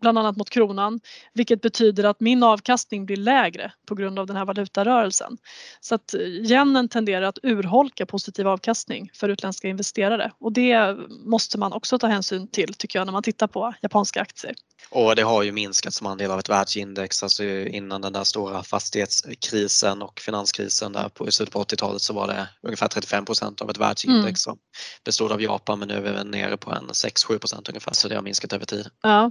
bland 0.00 0.18
annat 0.18 0.36
mot 0.36 0.50
kronan, 0.50 1.00
vilket 1.34 1.60
betyder 1.60 2.04
att 2.04 2.20
min 2.20 2.42
avkastning 2.42 3.06
blir 3.06 3.16
lägre 3.16 3.72
på 3.86 3.94
grund 3.94 4.18
av 4.18 4.26
den 4.26 4.36
här 4.36 4.44
valutarörelsen. 4.44 5.38
Så 5.80 5.94
att 5.94 6.14
yenen 6.50 6.88
tenderar 6.88 7.26
att 7.26 7.38
urholka 7.42 8.06
positiv 8.06 8.48
avkastning 8.48 9.10
för 9.14 9.28
utländska 9.28 9.68
investerare 9.68 10.32
och 10.40 10.52
det 10.52 10.96
måste 11.24 11.58
man 11.58 11.72
också 11.72 11.98
ta 11.98 12.06
hänsyn 12.06 12.48
till 12.48 12.74
tycker 12.74 12.98
jag 12.98 13.06
när 13.06 13.12
man 13.12 13.22
tittar 13.22 13.46
på 13.46 13.74
japanska 13.82 14.20
aktier. 14.20 14.54
Och 14.90 15.16
det 15.16 15.22
har 15.22 15.42
ju 15.42 15.52
minskat 15.52 15.94
som 15.94 16.06
andel 16.06 16.30
av 16.30 16.38
ett 16.38 16.48
världsindex, 16.48 17.22
alltså 17.22 17.44
innan 17.44 18.00
den 18.00 18.12
där 18.12 18.24
stora 18.24 18.62
fastighetskrisen 18.62 20.02
och 20.02 20.20
finanskrisen 20.20 20.92
där 20.92 21.08
på, 21.08 21.28
i 21.28 21.32
slutet 21.32 21.52
på 21.52 21.64
80-talet 21.64 22.02
så 22.02 22.12
var 22.14 22.26
det 22.26 22.48
ungefär 22.62 22.88
35% 22.88 23.62
av 23.62 23.70
ett 23.70 23.78
världsindex 23.78 24.24
mm. 24.24 24.34
som 24.36 24.58
bestod 25.04 25.32
av 25.32 25.42
Japan 25.42 25.78
men 25.78 25.88
nu 25.88 25.94
är 25.94 26.00
vi 26.00 26.30
nere 26.30 26.56
på 26.56 26.72
en 26.72 26.88
6-7% 26.88 27.68
ungefär 27.68 27.92
så 27.92 28.08
det 28.08 28.14
har 28.14 28.22
minskat 28.22 28.52
över 28.52 28.66
tid. 28.66 28.88
Ja. 29.02 29.30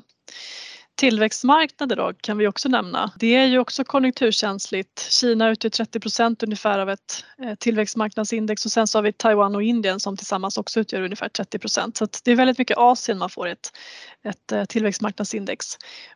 Tillväxtmarknader 0.98 1.96
då 1.96 2.14
kan 2.22 2.38
vi 2.38 2.48
också 2.48 2.70
nämna. 2.70 3.12
Det 3.20 3.36
är 3.36 3.46
ju 3.46 3.60
också 3.60 3.84
konjunkturkänsligt. 3.84 5.12
Kina 5.12 5.50
utgör 5.50 5.70
30 5.70 6.00
procent 6.00 6.44
ungefär 6.44 6.80
av 6.80 6.90
ett 6.90 7.24
eh, 7.44 7.56
tillväxtmarknadsindex 7.56 8.66
och 8.66 8.72
sen 8.72 8.88
så 8.88 8.98
har 8.98 9.04
vi 9.04 9.14
Taiwan 9.14 9.56
och 9.56 9.64
Indien 9.64 10.00
som 10.00 10.18
tillsammans 10.18 10.58
också 10.58 10.80
utgör 10.80 11.02
ungefär 11.02 11.30
30 11.30 11.60
procent. 11.60 11.98
så 11.98 12.08
det 12.24 12.32
är 12.32 12.36
väldigt 12.36 12.58
mycket 12.58 12.78
Asien 12.78 13.18
man 13.18 13.30
får 13.30 13.48
ett, 13.48 13.72
ett 14.24 14.52
eh, 14.52 14.66
tillväxtmarknadsindex. 14.66 15.66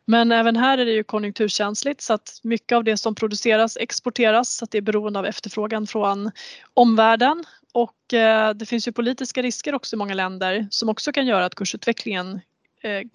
Men 0.05 0.31
även 0.31 0.55
här 0.55 0.77
är 0.77 0.85
det 0.85 0.91
ju 0.91 1.03
konjunkturkänsligt 1.03 2.01
så 2.01 2.13
att 2.13 2.39
mycket 2.43 2.75
av 2.75 2.83
det 2.83 2.97
som 2.97 3.15
produceras 3.15 3.77
exporteras 3.77 4.55
så 4.55 4.65
att 4.65 4.71
det 4.71 4.77
är 4.77 4.81
beroende 4.81 5.19
av 5.19 5.25
efterfrågan 5.25 5.87
från 5.87 6.31
omvärlden 6.73 7.45
och 7.73 8.13
eh, 8.13 8.53
det 8.53 8.65
finns 8.65 8.87
ju 8.87 8.91
politiska 8.91 9.41
risker 9.41 9.75
också 9.75 9.95
i 9.95 9.97
många 9.97 10.13
länder 10.13 10.67
som 10.71 10.89
också 10.89 11.11
kan 11.11 11.27
göra 11.27 11.45
att 11.45 11.55
kursutvecklingen 11.55 12.41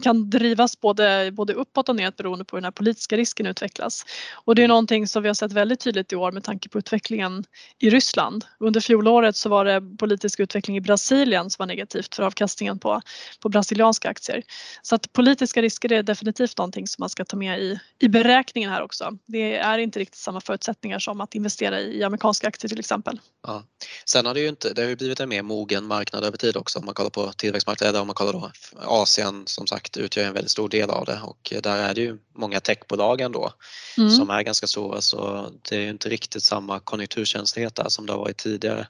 kan 0.02 0.31
drivas 0.31 0.81
både, 0.81 1.31
både 1.33 1.52
uppåt 1.52 1.88
och 1.88 1.96
neråt 1.96 2.16
beroende 2.16 2.44
på 2.44 2.57
hur 2.57 2.61
den 2.61 2.64
här 2.64 2.70
politiska 2.70 3.16
risken 3.16 3.46
utvecklas. 3.46 4.05
Och 4.35 4.55
det 4.55 4.64
är 4.64 4.68
någonting 4.68 5.09
som 5.09 5.22
vi 5.22 5.29
har 5.29 5.35
sett 5.35 5.52
väldigt 5.52 5.81
tydligt 5.81 6.12
i 6.12 6.16
år 6.16 6.33
med 6.33 6.44
tanke 6.44 6.68
på 6.68 6.79
utvecklingen 6.79 7.44
i 7.79 7.90
Ryssland. 7.90 8.44
Under 8.61 8.81
fjolåret 8.81 9.37
så 9.37 9.48
var 9.48 9.64
det 9.64 9.83
politisk 9.98 10.40
utveckling 10.40 10.76
i 10.76 10.81
Brasilien 10.81 11.50
som 11.50 11.62
var 11.62 11.66
negativt 11.66 12.14
för 12.14 12.22
avkastningen 12.22 12.79
på, 12.79 13.00
på 13.40 13.48
brasilianska 13.48 14.09
aktier. 14.09 14.42
Så 14.83 14.94
att 14.94 15.12
politiska 15.12 15.62
risker 15.62 15.92
är 15.92 16.02
definitivt 16.02 16.59
någonting 16.59 16.87
som 16.87 17.02
man 17.02 17.11
ska 17.11 17.24
ta 17.24 17.37
med 17.37 17.61
i, 17.61 17.79
i 17.98 18.09
beräkningen 18.09 18.70
här 18.70 18.83
också. 18.83 19.18
Det 19.26 19.57
är 19.57 19.79
inte 19.79 19.98
riktigt 19.98 20.20
samma 20.20 20.40
förutsättningar 20.40 20.98
som 20.98 21.20
att 21.20 21.35
investera 21.35 21.81
i 21.81 22.02
amerikanska 22.02 22.48
aktier 22.48 22.68
till 22.68 22.79
exempel. 22.79 23.20
Ja. 23.46 23.62
Sen 24.05 24.26
har 24.26 24.35
det 24.35 24.40
ju 24.40 24.48
inte, 24.48 24.72
det 24.72 24.83
har 24.83 24.88
ju 24.88 24.96
blivit 24.96 25.20
en 25.20 25.29
mer 25.29 25.42
mogen 25.42 25.85
marknad 25.85 26.24
över 26.24 26.38
tid 26.38 26.57
också 26.57 26.79
om 26.79 26.85
man 26.85 26.94
kollar 26.94 27.11
på 27.11 27.33
tillväxtmarknader, 27.33 28.00
om 28.00 28.07
man 28.07 28.14
kollar 28.14 28.33
då 28.33 28.50
Asien 28.85 29.46
som 29.56 29.66
sagt 29.66 29.96
utgör 29.96 30.24
en 30.24 30.32
väldigt 30.32 30.50
stor 30.50 30.68
del 30.68 30.90
av 30.90 31.04
det 31.04 31.20
och 31.22 31.52
där 31.62 31.78
är 31.78 31.94
det 31.94 32.00
ju 32.00 32.18
många 32.34 32.60
techbolag 32.60 33.20
ändå 33.20 33.52
mm. 33.98 34.10
som 34.10 34.30
är 34.30 34.42
ganska 34.42 34.66
stora 34.66 35.00
så 35.00 35.50
det 35.68 35.76
är 35.76 35.80
ju 35.80 35.90
inte 35.90 36.08
riktigt 36.08 36.42
samma 36.42 36.80
konjunkturkänslighet 36.80 37.74
där 37.74 37.88
som 37.88 38.06
det 38.06 38.12
har 38.12 38.20
varit 38.20 38.36
tidigare. 38.36 38.86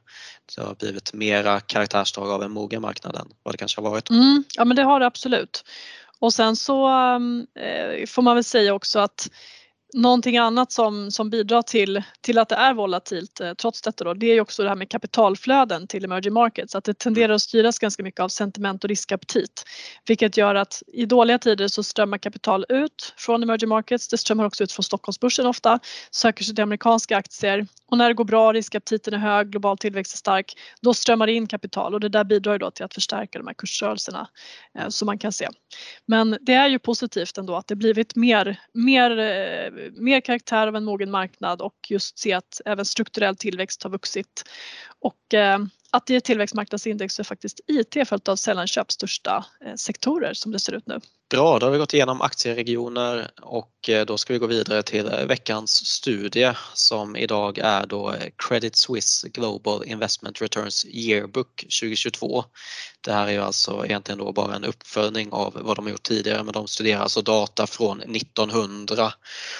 Det 0.57 0.63
har 0.63 0.75
blivit 0.75 1.13
mera 1.13 1.61
karaktärsdrag 1.61 2.31
av 2.31 2.43
en 2.43 2.51
mogen 2.51 2.83
marknad 2.83 3.17
än 3.17 3.29
vad 3.43 3.55
det 3.55 3.59
kanske 3.59 3.81
har 3.81 3.91
varit. 3.91 4.11
Mm. 4.11 4.45
Ja 4.55 4.65
men 4.65 4.77
det 4.77 4.83
har 4.83 5.01
det 5.01 5.07
absolut. 5.07 5.65
Och 6.19 6.33
sen 6.35 6.57
så 6.57 6.89
äh, 6.89 8.07
får 8.07 8.23
man 8.23 8.35
väl 8.35 8.45
säga 8.45 8.75
också 8.75 8.99
att 8.99 9.31
Någonting 9.95 10.37
annat 10.37 10.73
som, 10.73 11.11
som 11.11 11.31
bidrar 11.31 11.63
till, 11.63 12.03
till 12.21 12.39
att 12.39 12.49
det 12.49 12.55
är 12.55 12.75
volatilt 12.75 13.41
eh, 13.41 13.55
trots 13.55 13.83
detta 13.83 14.05
då, 14.05 14.15
det 14.15 14.27
är 14.27 14.35
ju 14.35 14.41
också 14.41 14.63
det 14.63 14.69
här 14.69 14.77
med 14.77 14.91
kapitalflöden 14.91 15.87
till 15.87 16.05
emerging 16.05 16.33
markets. 16.33 16.75
Att 16.75 16.85
det 16.85 16.99
tenderar 16.99 17.33
att 17.33 17.43
styras 17.43 17.79
ganska 17.79 18.03
mycket 18.03 18.21
av 18.21 18.29
sentiment 18.29 18.85
och 18.85 18.89
riskaptit. 18.89 19.65
Vilket 20.07 20.37
gör 20.37 20.55
att 20.55 20.83
i 20.87 21.07
dåliga 21.07 21.39
tider 21.39 21.69
så 21.69 21.83
strömmar 21.83 22.19
kapital 22.19 22.65
ut 22.69 23.15
från 23.17 23.43
emerging 23.43 23.69
markets. 23.69 24.09
Det 24.09 24.19
strömmar 24.19 24.45
också 24.45 24.65
ut 24.65 24.73
från 24.73 24.85
Stockholmsbörsen 24.85 25.47
ofta. 25.47 25.79
Söker 26.11 26.45
sig 26.45 26.55
till 26.55 26.63
amerikanska 26.63 27.17
aktier. 27.17 27.67
Och 27.89 27.99
när 27.99 28.09
det 28.09 28.15
går 28.15 28.25
bra, 28.25 28.53
riskaptiten 28.53 29.15
är 29.15 29.19
hög, 29.19 29.51
global 29.51 29.79
tillväxt 29.79 30.15
är 30.15 30.19
stark, 30.19 30.55
då 30.81 30.95
strömmar 30.95 31.27
det 31.27 31.33
in 31.33 31.47
kapital 31.47 31.95
och 31.95 32.01
det 32.01 32.09
där 32.09 32.25
bidrar 32.25 32.59
då 32.59 32.71
till 32.71 32.85
att 32.85 32.95
förstärka 32.95 33.39
de 33.39 33.47
här 33.47 33.55
kursrörelserna 33.55 34.29
eh, 34.79 34.89
som 34.89 35.07
man 35.07 35.19
kan 35.19 35.33
se. 35.33 35.49
Men 36.07 36.39
det 36.41 36.53
är 36.53 36.69
ju 36.69 36.79
positivt 36.79 37.39
ändå 37.39 37.57
att 37.57 37.69
det 37.69 37.77
blivit 37.77 38.17
mer, 38.17 38.61
mer 38.73 39.19
eh, 39.19 39.86
mer 39.93 40.21
karaktär 40.21 40.67
av 40.67 40.77
en 40.77 40.85
mogen 40.85 41.11
marknad 41.11 41.61
och 41.63 41.77
just 41.89 42.19
se 42.19 42.33
att 42.33 42.61
även 42.65 42.85
strukturell 42.85 43.37
tillväxt 43.37 43.83
har 43.83 43.91
vuxit. 43.91 44.45
Och 45.01 45.35
eh, 45.35 45.59
att 45.91 46.11
i 46.11 46.17
ett 46.17 46.25
tillväxtmarknadsindex 46.25 47.15
så 47.15 47.23
är 47.23 47.25
faktiskt 47.25 47.61
IT 47.67 48.09
följt 48.09 48.29
av 48.29 48.37
sällanköp 48.37 48.93
största 48.93 49.45
eh, 49.65 49.75
sektorer 49.75 50.35
som 50.35 50.53
det 50.53 50.59
ser 50.59 50.73
ut 50.73 50.87
nu. 50.87 51.01
Bra, 51.31 51.59
då 51.59 51.67
har 51.67 51.71
vi 51.71 51.79
gått 51.79 51.95
igenom 51.95 52.23
aktieregioner 52.23 53.31
och 53.43 53.89
eh, 53.89 54.07
då 54.07 54.19
ska 54.19 54.33
vi 54.33 54.39
gå 54.39 54.47
vidare 54.47 54.83
till 54.83 55.11
veckans 55.29 55.71
studie 55.71 56.53
som 56.75 57.17
idag 57.17 57.59
är 57.59 57.87
då 57.87 58.15
Credit 58.49 58.77
Suisse 58.77 59.29
Global 59.29 59.85
Investment 59.85 60.43
Returns 60.43 60.87
Yearbook 60.87 61.57
2022. 61.57 62.45
Det 63.07 63.13
här 63.13 63.27
är 63.27 63.33
ju 63.33 63.41
alltså 63.41 63.85
egentligen 63.85 64.19
då 64.19 64.33
bara 64.33 64.55
en 64.55 64.65
uppföljning 64.65 65.29
av 65.33 65.59
vad 65.63 65.77
de 65.77 65.85
har 65.85 65.91
gjort 65.91 66.03
tidigare 66.03 66.43
men 66.43 66.53
de 66.53 66.69
studerar 66.69 67.01
alltså 67.01 67.23
data 67.23 67.67
från 67.67 68.01
1900 68.01 69.13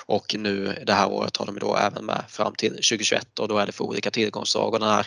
och 0.07 0.35
nu 0.39 0.83
det 0.87 0.93
här 0.93 1.11
året 1.11 1.37
har 1.37 1.47
de 1.47 1.59
då 1.59 1.77
även 1.77 2.05
med 2.05 2.25
fram 2.29 2.55
till 2.55 2.71
2021 2.71 3.39
och 3.39 3.49
då 3.49 3.59
är 3.59 3.67
det 3.67 3.73
för 3.73 3.85
olika 3.85 4.11
tillgångsslag 4.11 4.75
och 4.75 4.81
den 4.81 4.89
här 4.89 5.07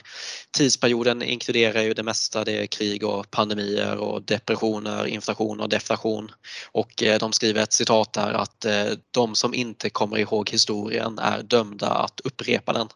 tidsperioden 0.51 1.21
inkluderar 1.21 1.81
ju 1.81 1.93
det 1.93 2.03
mesta, 2.03 2.43
det 2.43 2.51
är 2.51 2.65
krig 2.65 3.03
och 3.03 3.31
pandemier 3.31 3.97
och 3.97 4.21
depressioner, 4.21 5.05
inflation 5.05 5.59
och 5.59 5.69
deflation 5.69 6.31
och 6.71 7.03
eh, 7.03 7.19
de 7.19 7.33
skriver 7.33 7.63
ett 7.63 7.73
citat 7.73 8.13
där 8.13 8.33
att 8.33 8.65
eh, 8.65 8.85
de 9.11 9.35
som 9.35 9.53
inte 9.53 9.89
kommer 9.89 10.17
ihåg 10.17 10.49
historien 10.49 11.19
är 11.19 11.43
dömda 11.43 11.87
att 11.87 12.19
upprepa 12.19 12.73
den. 12.73 12.87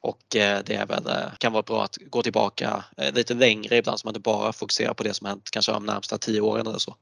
Och 0.00 0.36
eh, 0.36 0.60
det 0.64 0.74
är 0.74 0.86
väl, 0.86 1.08
kan 1.38 1.52
vara 1.52 1.62
bra 1.62 1.84
att 1.84 1.96
gå 1.96 2.22
tillbaka 2.22 2.84
lite 3.12 3.34
längre 3.34 3.76
ibland 3.76 4.00
så 4.00 4.06
man 4.06 4.10
inte 4.10 4.20
bara 4.20 4.52
fokuserar 4.52 4.81
på 4.88 5.02
det 5.02 5.14
som 5.14 5.26
hänt 5.26 5.50
kanske 5.50 5.72
de 5.72 5.86
närmsta 5.86 6.18
tio 6.18 6.40
åren 6.40 6.66
eller 6.66 6.78
så. 6.78 6.96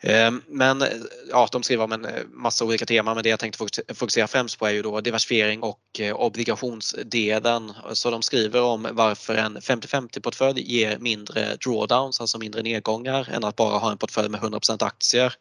Eh, 0.00 0.30
men 0.46 0.84
ja, 1.30 1.48
de 1.52 1.62
skriver 1.62 1.84
om 1.84 1.92
en 1.92 2.04
eh, 2.04 2.24
massa 2.28 2.64
olika 2.64 2.86
teman 2.86 3.14
men 3.14 3.22
det 3.22 3.28
jag 3.30 3.40
tänkte 3.40 3.64
fokusera 3.94 4.26
främst 4.26 4.58
på 4.58 4.66
är 4.66 4.70
ju 4.70 4.82
då 4.82 5.00
diversifiering 5.00 5.62
och 5.62 5.80
eh, 5.98 6.14
obligationsdelen. 6.14 7.72
Så 7.92 8.10
de 8.10 8.22
skriver 8.22 8.62
om 8.62 8.88
varför 8.92 9.34
en 9.34 9.58
50-50 9.58 10.20
portfölj 10.20 10.76
ger 10.76 10.98
mindre 10.98 11.56
drawdowns, 11.56 12.20
alltså 12.20 12.38
mindre 12.38 12.62
nedgångar 12.62 13.28
än 13.32 13.44
att 13.44 13.56
bara 13.56 13.78
ha 13.78 13.90
en 13.90 13.98
portfölj 13.98 14.28
med 14.28 14.40
100% 14.40 14.84
aktier. 14.84 15.34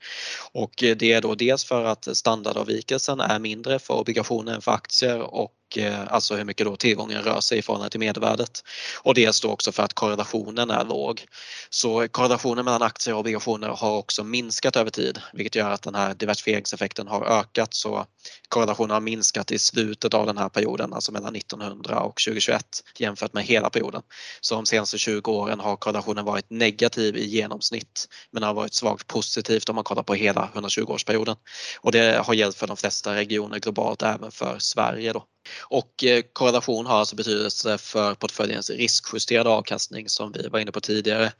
Och 0.51 0.73
det 0.77 1.11
är 1.11 1.21
då 1.21 1.35
dels 1.35 1.65
för 1.65 1.85
att 1.85 2.17
standardavvikelsen 2.17 3.19
är 3.19 3.39
mindre 3.39 3.79
för 3.79 3.93
obligationer 3.93 4.53
än 4.53 4.61
för 4.61 4.71
aktier 4.71 5.21
och 5.21 5.53
Eh, 5.77 6.13
alltså 6.13 6.35
hur 6.35 6.43
mycket 6.43 6.65
då 6.65 6.75
tillgången 6.75 7.21
rör 7.23 7.39
sig 7.39 7.57
i 7.57 7.61
förhållande 7.61 7.89
till 7.89 7.99
medelvärdet. 7.99 8.63
Och 9.01 9.13
dels 9.13 9.41
då 9.41 9.51
också 9.51 9.71
för 9.71 9.83
att 9.83 9.93
korrelationen 9.93 10.69
är 10.69 10.85
låg. 10.85 11.25
Så 11.69 12.07
korrelationen 12.07 12.65
mellan 12.65 12.81
aktier 12.81 13.13
och 13.13 13.19
obligationer 13.19 13.67
har 13.67 13.97
också 13.97 14.23
minskat 14.23 14.75
över 14.75 14.91
tid 14.91 15.21
vilket 15.33 15.55
gör 15.55 15.69
att 15.69 15.81
den 15.81 15.95
här 15.95 16.13
diversifieringseffekten 16.13 17.07
har 17.07 17.25
ökat 17.25 17.73
så 17.73 18.05
korrelationen 18.49 18.91
har 18.91 19.01
minskat 19.01 19.51
i 19.51 19.59
slutet 19.59 20.13
av 20.13 20.25
den 20.25 20.37
här 20.37 20.49
perioden, 20.49 20.93
alltså 20.93 21.11
mellan 21.11 21.35
1900 21.35 21.99
och 21.99 22.21
2021 22.25 22.83
jämfört 22.97 23.33
med 23.33 23.43
hela 23.43 23.69
perioden. 23.69 24.01
Så 24.41 24.55
de 24.55 24.65
senaste 24.65 24.97
20 24.97 25.31
åren 25.31 25.59
har 25.59 25.75
korrelationen 25.75 26.25
varit 26.25 26.49
negativ 26.49 27.17
i 27.17 27.25
genomsnitt 27.25 28.07
men 28.31 28.43
har 28.43 28.53
varit 28.53 28.73
svagt 28.73 29.07
positivt 29.07 29.69
om 29.69 29.75
man 29.75 29.83
kollar 29.83 30.03
på 30.03 30.13
hela 30.13 30.49
120-årsperioden. 30.53 31.35
Och 31.81 31.91
det 31.91 32.25
har 32.25 32.33
gällt 32.33 32.57
för 32.57 32.67
de 32.67 32.77
flesta 32.77 33.15
regioner 33.15 33.59
globalt, 33.59 34.01
även 34.01 34.31
för 34.31 34.59
Sverige. 34.59 35.13
Då. 35.13 35.25
Och 35.61 36.03
eh, 36.03 36.21
korrelation 36.33 36.85
har 36.85 36.99
alltså 36.99 37.15
betydelse 37.15 37.77
för 37.77 38.15
portföljens 38.15 38.69
riskjusterade 38.69 39.49
avkastning 39.49 40.09
som 40.09 40.31
vi 40.31 40.47
var 40.47 40.59
inne 40.59 40.71
på 40.71 40.81
tidigare. 40.81 41.31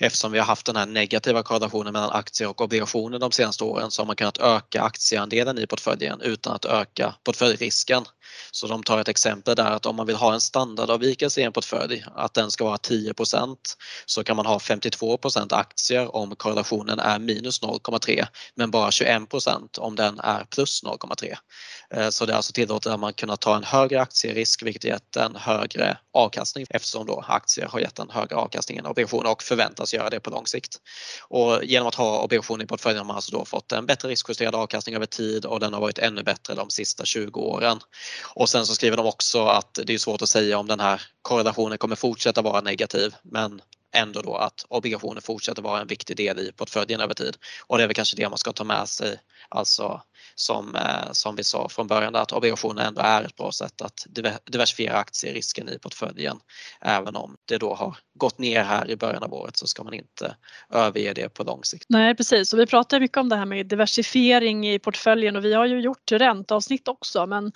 Eftersom 0.00 0.32
vi 0.32 0.38
har 0.38 0.46
haft 0.46 0.66
den 0.66 0.76
här 0.76 0.86
negativa 0.86 1.42
korrelationen 1.42 1.92
mellan 1.92 2.10
aktier 2.10 2.48
och 2.48 2.60
obligationer 2.60 3.18
de 3.18 3.32
senaste 3.32 3.64
åren 3.64 3.90
så 3.90 4.02
har 4.02 4.06
man 4.06 4.16
kunnat 4.16 4.38
öka 4.38 4.82
aktieandelen 4.82 5.58
i 5.58 5.66
portföljen 5.66 6.20
utan 6.26 6.54
att 6.54 6.64
öka 6.64 7.14
portföljrisken. 7.24 8.04
Så 8.50 8.66
de 8.66 8.82
tar 8.82 8.98
ett 8.98 9.08
exempel 9.08 9.56
där 9.56 9.70
att 9.70 9.86
om 9.86 9.96
man 9.96 10.06
vill 10.06 10.16
ha 10.16 10.34
en 10.34 10.40
standardavvikelse 10.40 11.40
i 11.40 11.44
en 11.44 11.52
portfölj, 11.52 12.04
att 12.14 12.34
den 12.34 12.50
ska 12.50 12.64
vara 12.64 12.76
10% 12.76 13.56
så 14.06 14.24
kan 14.24 14.36
man 14.36 14.46
ha 14.46 14.58
52% 14.58 15.54
aktier 15.54 16.16
om 16.16 16.36
korrelationen 16.36 16.98
är 16.98 17.18
minus 17.18 17.62
0,3 17.62 18.26
men 18.54 18.70
bara 18.70 18.90
21% 18.90 19.78
om 19.78 19.96
den 19.96 20.20
är 20.20 20.44
plus 20.44 20.82
0,3. 20.84 21.36
Eh, 21.94 22.08
så 22.08 22.26
det 22.26 22.32
är 22.32 22.36
alltså 22.36 22.52
tillåtet 22.52 22.92
att 22.92 23.00
man 23.00 23.12
kunna 23.12 23.36
ta 23.36 23.56
en 23.56 23.64
högre 23.64 24.00
aktierisk 24.00 24.62
vilket 24.62 24.84
gett 24.84 25.16
en 25.16 25.36
högre 25.36 25.98
avkastning 26.12 26.66
eftersom 26.70 27.06
då 27.06 27.24
aktier 27.28 27.66
har 27.66 27.80
gett 27.80 27.98
en 27.98 28.10
högre 28.10 28.36
avkastning 28.36 28.78
än 28.78 28.86
obligationer 28.86 29.30
och 29.30 29.42
förväntas 29.42 29.94
göra 29.94 30.10
det 30.10 30.20
på 30.20 30.30
lång 30.30 30.46
sikt. 30.46 30.76
Och 31.28 31.64
genom 31.64 31.88
att 31.88 31.94
ha 31.94 32.22
obligationer 32.22 32.64
i 32.64 32.66
portföljen 32.66 32.98
har 32.98 33.04
man 33.04 33.16
alltså 33.16 33.38
då 33.38 33.44
fått 33.44 33.72
en 33.72 33.86
bättre 33.86 34.08
riskjusterad 34.08 34.54
avkastning 34.54 34.94
över 34.96 35.06
tid 35.06 35.44
och 35.44 35.60
den 35.60 35.72
har 35.72 35.80
varit 35.80 35.98
ännu 35.98 36.22
bättre 36.22 36.54
de 36.54 36.70
sista 36.70 37.04
20 37.04 37.40
åren. 37.40 37.80
Och 38.22 38.48
sen 38.48 38.66
så 38.66 38.74
skriver 38.74 38.96
de 38.96 39.06
också 39.06 39.46
att 39.46 39.78
det 39.84 39.94
är 39.94 39.98
svårt 39.98 40.22
att 40.22 40.28
säga 40.28 40.58
om 40.58 40.66
den 40.66 40.80
här 40.80 41.02
korrelationen 41.22 41.78
kommer 41.78 41.96
fortsätta 41.96 42.42
vara 42.42 42.60
negativ 42.60 43.14
men 43.22 43.60
ändå 43.94 44.22
då 44.22 44.36
att 44.36 44.64
obligationer 44.68 45.20
fortsätter 45.20 45.62
vara 45.62 45.80
en 45.80 45.86
viktig 45.86 46.16
del 46.16 46.38
i 46.38 46.52
portföljen 46.52 47.00
över 47.00 47.14
tid. 47.14 47.36
Och 47.66 47.78
det 47.78 47.82
är 47.82 47.88
väl 47.88 47.94
kanske 47.94 48.16
det 48.16 48.28
man 48.28 48.38
ska 48.38 48.52
ta 48.52 48.64
med 48.64 48.88
sig, 48.88 49.20
alltså 49.48 50.02
som, 50.38 50.74
eh, 50.74 51.12
som 51.12 51.36
vi 51.36 51.44
sa 51.44 51.68
från 51.68 51.86
början 51.86 52.14
att 52.14 52.32
obligationer 52.32 52.84
ändå 52.84 53.00
är 53.00 53.22
ett 53.22 53.36
bra 53.36 53.52
sätt 53.52 53.82
att 53.82 54.06
diversifiera 54.46 54.96
aktierisken 54.96 55.68
i 55.68 55.78
portföljen. 55.78 56.36
Även 56.80 57.16
om 57.16 57.36
det 57.44 57.58
då 57.58 57.74
har 57.74 57.96
gått 58.14 58.38
ner 58.38 58.64
här 58.64 58.90
i 58.90 58.96
början 58.96 59.22
av 59.22 59.34
året 59.34 59.56
så 59.56 59.66
ska 59.66 59.84
man 59.84 59.94
inte 59.94 60.36
överge 60.72 61.12
det 61.12 61.28
på 61.28 61.44
lång 61.44 61.64
sikt. 61.64 61.84
Nej 61.88 62.14
precis 62.14 62.52
och 62.52 62.58
vi 62.58 62.66
pratar 62.66 63.00
mycket 63.00 63.16
om 63.16 63.28
det 63.28 63.36
här 63.36 63.46
med 63.46 63.66
diversifiering 63.66 64.68
i 64.68 64.78
portföljen 64.78 65.36
och 65.36 65.44
vi 65.44 65.54
har 65.54 65.66
ju 65.66 65.80
gjort 65.80 66.12
ränteavsnitt 66.12 66.88
också 66.88 67.26
men 67.26 67.46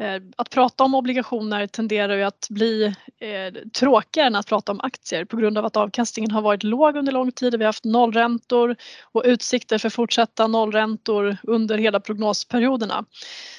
eh, 0.00 0.22
att 0.36 0.50
prata 0.50 0.84
om 0.84 0.94
obligationer 0.94 1.66
tenderar 1.66 2.16
ju 2.16 2.22
att 2.22 2.46
bli 2.50 2.84
eh, 3.20 3.62
tråkigare 3.78 4.26
än 4.26 4.34
att 4.34 4.46
prata 4.46 4.72
om 4.72 4.80
aktier 4.80 5.24
på 5.24 5.36
grund 5.36 5.58
av 5.58 5.64
att 5.64 5.76
avkastningen 5.76 6.30
har 6.30 6.42
varit 6.42 6.62
låg 6.62 6.96
under 6.96 7.12
lång 7.12 7.32
tid. 7.32 7.58
Vi 7.58 7.64
har 7.64 7.68
haft 7.68 7.84
nollräntor 7.84 8.76
och 9.12 9.22
utsikter 9.26 9.78
för 9.78 9.90
fortsatta 9.90 10.46
nollräntor 10.46 11.36
under 11.42 11.78
hela 11.78 12.00
prognosen 12.00 12.25
prognosperioderna. 12.26 13.04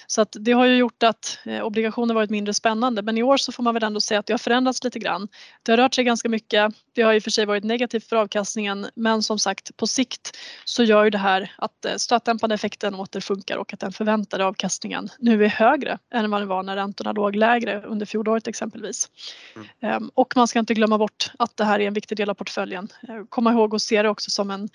Så 0.08 0.22
att 0.22 0.36
det 0.40 0.52
har 0.52 0.66
ju 0.66 0.76
gjort 0.76 1.04
att 1.04 1.40
eh, 1.46 1.62
obligationer 1.62 2.14
varit 2.14 2.30
mindre 2.30 2.54
spännande 2.54 3.02
men 3.02 3.18
i 3.18 3.24
år 3.24 3.38
så 3.38 3.52
får 3.52 3.64
man 3.64 3.74
väl 3.74 3.84
ändå 3.84 4.02
säga 4.02 4.20
att 4.20 4.26
det 4.26 4.34
har 4.34 4.38
förändrats 4.38 4.84
lite 4.84 5.00
grann. 5.00 5.28
Det 5.64 5.72
har 5.72 5.78
rört 5.78 5.96
sig 5.96 6.04
ganska 6.04 6.30
mycket. 6.30 6.74
Det 6.96 7.02
har 7.02 7.14
i 7.14 7.20
och 7.20 7.24
för 7.24 7.32
sig 7.32 7.46
varit 7.46 7.64
negativt 7.64 8.10
för 8.10 8.16
avkastningen 8.16 8.88
men 8.96 9.24
som 9.24 9.40
sagt 9.40 9.78
på 9.78 9.88
sikt 9.88 10.38
så 10.66 10.84
gör 10.84 11.04
ju 11.04 11.10
det 11.10 11.18
här 11.18 11.52
att 11.58 11.86
eh, 11.86 11.96
stötdämpande 11.98 12.56
effekten 12.56 12.96
åter 12.96 13.20
funkar 13.20 13.58
och 13.58 13.74
att 13.74 13.80
den 13.80 13.92
förväntade 13.92 14.46
avkastningen 14.46 15.10
nu 15.20 15.46
är 15.46 15.50
högre 15.50 15.98
än 16.14 16.32
vad 16.32 16.42
det 16.42 16.46
var 16.46 16.64
när 16.64 16.76
räntorna 16.76 17.12
låg 17.12 17.36
lägre 17.36 17.82
under 17.82 18.06
fjolåret 18.06 18.48
exempelvis. 18.48 19.10
Mm. 19.56 19.68
Ehm, 19.82 20.12
och 20.14 20.34
man 20.36 20.48
ska 20.48 20.60
inte 20.60 20.74
glömma 20.74 20.98
bort 20.98 21.32
att 21.40 21.58
det 21.58 21.66
här 21.66 21.80
är 21.80 21.88
en 21.88 21.94
viktig 21.94 22.18
del 22.18 22.30
av 22.30 22.34
portföljen. 22.34 22.88
Eh, 23.08 23.24
komma 23.30 23.52
ihåg 23.52 23.76
att 23.76 23.82
se 23.82 24.02
det 24.02 24.10
också 24.10 24.32
som 24.32 24.52
en, 24.52 24.70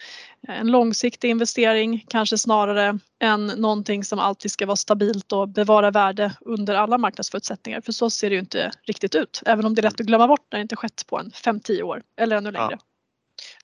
en 0.49 0.67
långsiktig 0.67 1.31
investering, 1.31 2.05
kanske 2.09 2.39
snarare 2.39 2.99
än 3.23 3.47
någonting 3.83 4.05
som 4.05 4.19
alltid 4.19 4.51
ska 4.51 4.67
vara 4.67 4.77
stabilt 4.77 5.33
och 5.33 5.49
bevara 5.49 5.91
värde 5.91 6.37
under 6.41 6.75
alla 6.75 6.99
marknadsförutsättningar. 6.99 7.81
För 7.81 7.93
så 7.93 8.11
ser 8.11 8.31
det 8.31 8.35
ju 8.35 8.41
inte 8.41 8.73
riktigt 8.83 9.15
ut. 9.15 9.43
Även 9.47 9.67
om 9.67 9.75
det 9.75 9.81
är 9.81 9.83
lätt 9.83 10.01
att 10.01 10.07
glömma 10.07 10.29
bort 10.29 10.47
när 10.51 10.59
det 10.59 10.63
inte 10.63 10.77
skett 10.77 11.07
på 11.07 11.19
en 11.19 11.31
5-10 11.31 11.83
år 11.83 12.03
eller 12.17 12.37
ännu 12.37 12.51
längre. 12.51 12.69
Ja. 12.71 12.79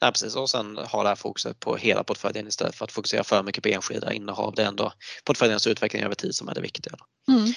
Ja, 0.01 0.11
precis 0.11 0.37
och 0.37 0.51
sen 0.51 0.77
ha 0.77 1.03
det 1.03 1.09
här 1.09 1.17
fokuset 1.17 1.61
på 1.61 1.77
hela 1.77 2.05
portföljen 2.05 2.49
istället 2.49 2.75
för 2.75 2.85
att 2.85 2.93
fokusera 2.93 3.25
för 3.25 3.43
mycket 3.43 3.63
på 3.63 3.69
enskilda 3.69 4.13
innehav. 4.13 4.55
Det 4.55 4.63
är 4.63 4.67
ändå 4.67 4.93
portföljens 5.25 5.67
utveckling 5.67 6.03
över 6.03 6.15
tid 6.15 6.35
som 6.35 6.49
är 6.49 6.55
det 6.55 6.61
viktiga. 6.61 6.95
Mm. 7.29 7.53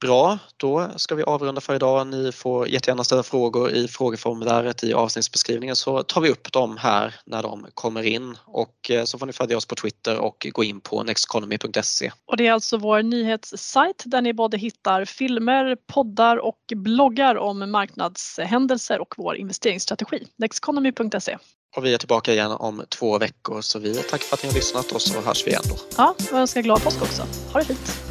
Bra, 0.00 0.38
då 0.56 0.90
ska 0.96 1.14
vi 1.14 1.22
avrunda 1.22 1.60
för 1.60 1.74
idag. 1.74 2.06
Ni 2.06 2.32
får 2.32 2.68
jättegärna 2.68 3.04
ställa 3.04 3.22
frågor 3.22 3.70
i 3.70 3.88
frågeformuläret 3.88 4.84
i 4.84 4.92
avsnittsbeskrivningen 4.92 5.76
så 5.76 6.02
tar 6.02 6.20
vi 6.20 6.30
upp 6.30 6.52
dem 6.52 6.76
här 6.76 7.14
när 7.26 7.42
de 7.42 7.66
kommer 7.74 8.02
in 8.02 8.36
och 8.44 8.90
eh, 8.90 9.04
så 9.04 9.18
får 9.18 9.26
ni 9.26 9.32
följa 9.32 9.56
oss 9.56 9.66
på 9.66 9.74
Twitter 9.74 10.18
och 10.18 10.46
gå 10.52 10.64
in 10.64 10.80
på 10.80 11.02
nexteconomy.se. 11.02 12.10
Och 12.26 12.36
det 12.36 12.46
är 12.46 12.52
alltså 12.52 12.76
vår 12.76 13.02
nyhetssajt 13.02 14.02
där 14.06 14.22
ni 14.22 14.32
både 14.32 14.56
hittar 14.56 15.04
filmer, 15.04 15.76
poddar 15.86 16.36
och 16.36 16.60
bloggar 16.76 17.36
om 17.36 17.70
marknadshändelser 17.70 19.00
och 19.00 19.14
vår 19.16 19.36
investeringsstrategi. 19.36 20.26
nexteconomy.se. 20.36 21.38
Och 21.76 21.84
vi 21.84 21.94
är 21.94 21.98
tillbaka 21.98 22.32
igen 22.32 22.50
om 22.50 22.84
två 22.88 23.18
veckor 23.18 23.60
så 23.60 23.78
vi 23.78 23.94
tackar 23.94 24.24
för 24.24 24.34
att 24.36 24.42
ni 24.42 24.48
har 24.48 24.54
lyssnat 24.54 24.92
och 24.92 25.02
så 25.02 25.20
hörs 25.20 25.46
vi 25.46 25.50
igen 25.50 25.62
då. 25.68 25.76
Ja, 25.96 26.14
och 26.32 26.38
önskar 26.38 26.62
glad 26.62 26.82
påsk 26.82 27.02
också. 27.02 27.22
Ha 27.52 27.60
det 27.60 27.66
fint! 27.66 28.07